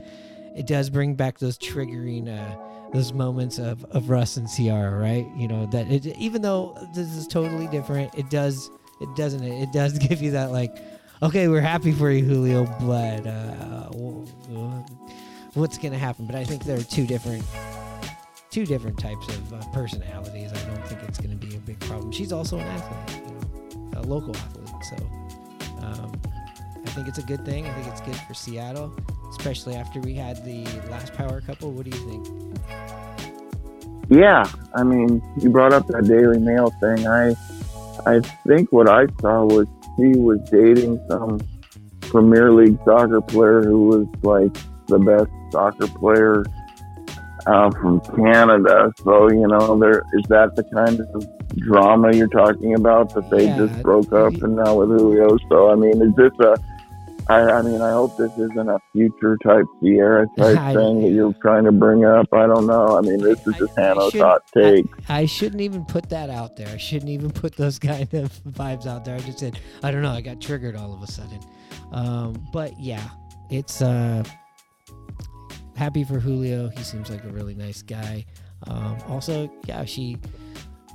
[0.57, 2.57] it does bring back those triggering uh,
[2.93, 5.27] those moments of, of Russ and Ciara, right?
[5.37, 8.71] You know that it, even though this is totally different, it does
[9.01, 10.77] it doesn't it, it does give you that like,
[11.23, 13.89] okay, we're happy for you, Julio, but uh,
[15.55, 16.27] what's gonna happen?
[16.27, 17.45] But I think there are two different
[18.51, 20.53] two different types of uh, personalities.
[20.53, 22.13] I don't think it's gonna be a big problem.
[22.13, 24.97] She's also an athlete, you know, a local athlete, so.
[25.83, 26.13] Um,
[26.87, 27.67] I think it's a good thing.
[27.67, 28.95] I think it's good for Seattle,
[29.31, 31.73] especially after we had the last power couple.
[31.73, 32.57] What do you think?
[34.09, 37.07] Yeah, I mean, you brought up that Daily Mail thing.
[37.09, 37.35] I,
[38.07, 39.67] I think what I saw was
[39.97, 41.41] he was dating some
[42.03, 44.57] Premier League soccer player who was like
[44.87, 46.45] the best soccer player
[47.47, 48.93] uh, from Canada.
[49.03, 53.47] So you know, there is that the kind of drama you're talking about that they
[53.47, 55.37] yeah, just broke up and now with Julio.
[55.49, 56.57] So I mean, is this a
[57.29, 61.11] I, I mean, I hope this isn't a future type Ciara type I, thing that
[61.11, 62.27] you're trying to bring up.
[62.33, 62.97] I don't know.
[62.97, 64.87] I mean, this is just Hanno's hot take.
[65.09, 66.69] I, shouldn't even put that out there.
[66.69, 69.17] I shouldn't even put those kind of vibes out there.
[69.17, 70.13] I just said, I don't know.
[70.13, 71.41] I got triggered all of a sudden.
[71.93, 73.09] Um, but yeah,
[73.51, 74.23] it's uh,
[75.75, 76.69] happy for Julio.
[76.71, 78.25] He seems like a really nice guy.
[78.69, 80.17] Um, also, yeah, she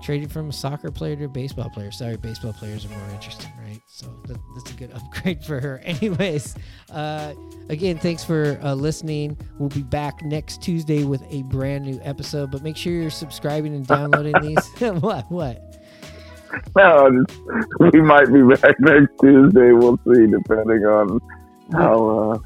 [0.02, 1.92] traded from a soccer player to a baseball player.
[1.92, 3.52] Sorry, baseball players are more interesting?
[4.02, 5.80] So that, that's a good upgrade for her.
[5.86, 6.56] Anyways,
[6.92, 7.34] uh,
[7.70, 9.38] again, thanks for uh, listening.
[9.60, 13.76] We'll be back next Tuesday with a brand new episode, but make sure you're subscribing
[13.76, 14.68] and downloading these.
[14.80, 15.32] what?
[15.32, 15.62] What?
[16.76, 17.24] No,
[17.80, 19.72] we might be back next Tuesday.
[19.72, 21.22] We'll see, depending on
[21.72, 22.40] how uh,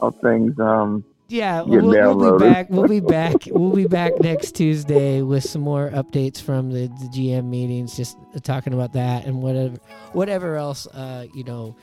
[0.00, 2.70] how things um, yeah, we'll, we'll, be back.
[2.70, 3.34] We'll be back.
[3.46, 8.16] we'll be back next Tuesday with some more updates from the, the GM meetings, just
[8.42, 9.76] talking about that and whatever
[10.12, 11.76] whatever else uh, you know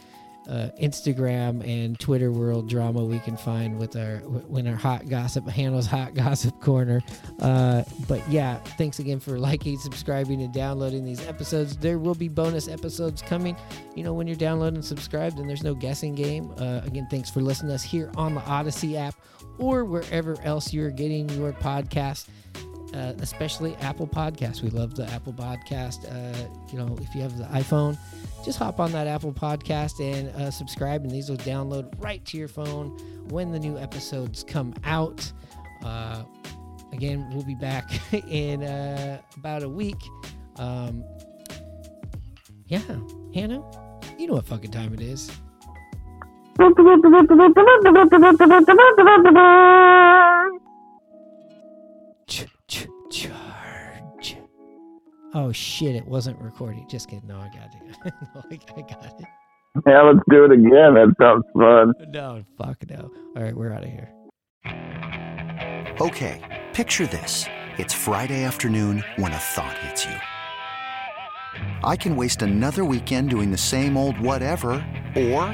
[0.49, 4.17] uh, Instagram and Twitter world drama we can find with our
[4.47, 7.01] when our hot gossip handles hot gossip corner.
[7.39, 11.77] Uh, but yeah, thanks again for liking, subscribing, and downloading these episodes.
[11.77, 13.55] There will be bonus episodes coming.
[13.95, 16.53] You know when you're downloading and subscribed, and there's no guessing game.
[16.57, 19.15] Uh, again, thanks for listening to us here on the Audacy app
[19.57, 22.27] or wherever else you're getting your podcast.
[22.93, 24.61] Uh, especially Apple Podcasts.
[24.61, 26.05] We love the Apple Podcast.
[26.09, 27.97] Uh, you know, if you have the iPhone,
[28.45, 32.37] just hop on that Apple Podcast and uh, subscribe, and these will download right to
[32.37, 32.97] your phone
[33.27, 35.29] when the new episodes come out.
[35.83, 36.23] Uh,
[36.93, 37.91] again, we'll be back
[38.29, 40.01] in uh, about a week.
[40.57, 41.03] Um,
[42.67, 42.79] yeah,
[43.33, 43.69] Hanno,
[44.17, 45.29] you know what fucking time it is.
[55.37, 55.95] Oh shit!
[55.95, 56.87] It wasn't recording.
[56.87, 57.27] Just kidding.
[57.27, 57.81] No, I got it.
[58.33, 59.25] no, I, I got it.
[59.85, 60.93] Yeah, let's do it again.
[60.93, 61.93] That sounds fun.
[62.13, 63.11] No, fuck no.
[63.35, 64.13] All right, we're out of here.
[65.99, 67.45] Okay, picture this:
[67.77, 70.15] it's Friday afternoon when a thought hits you.
[71.83, 74.71] I can waste another weekend doing the same old whatever,
[75.17, 75.53] or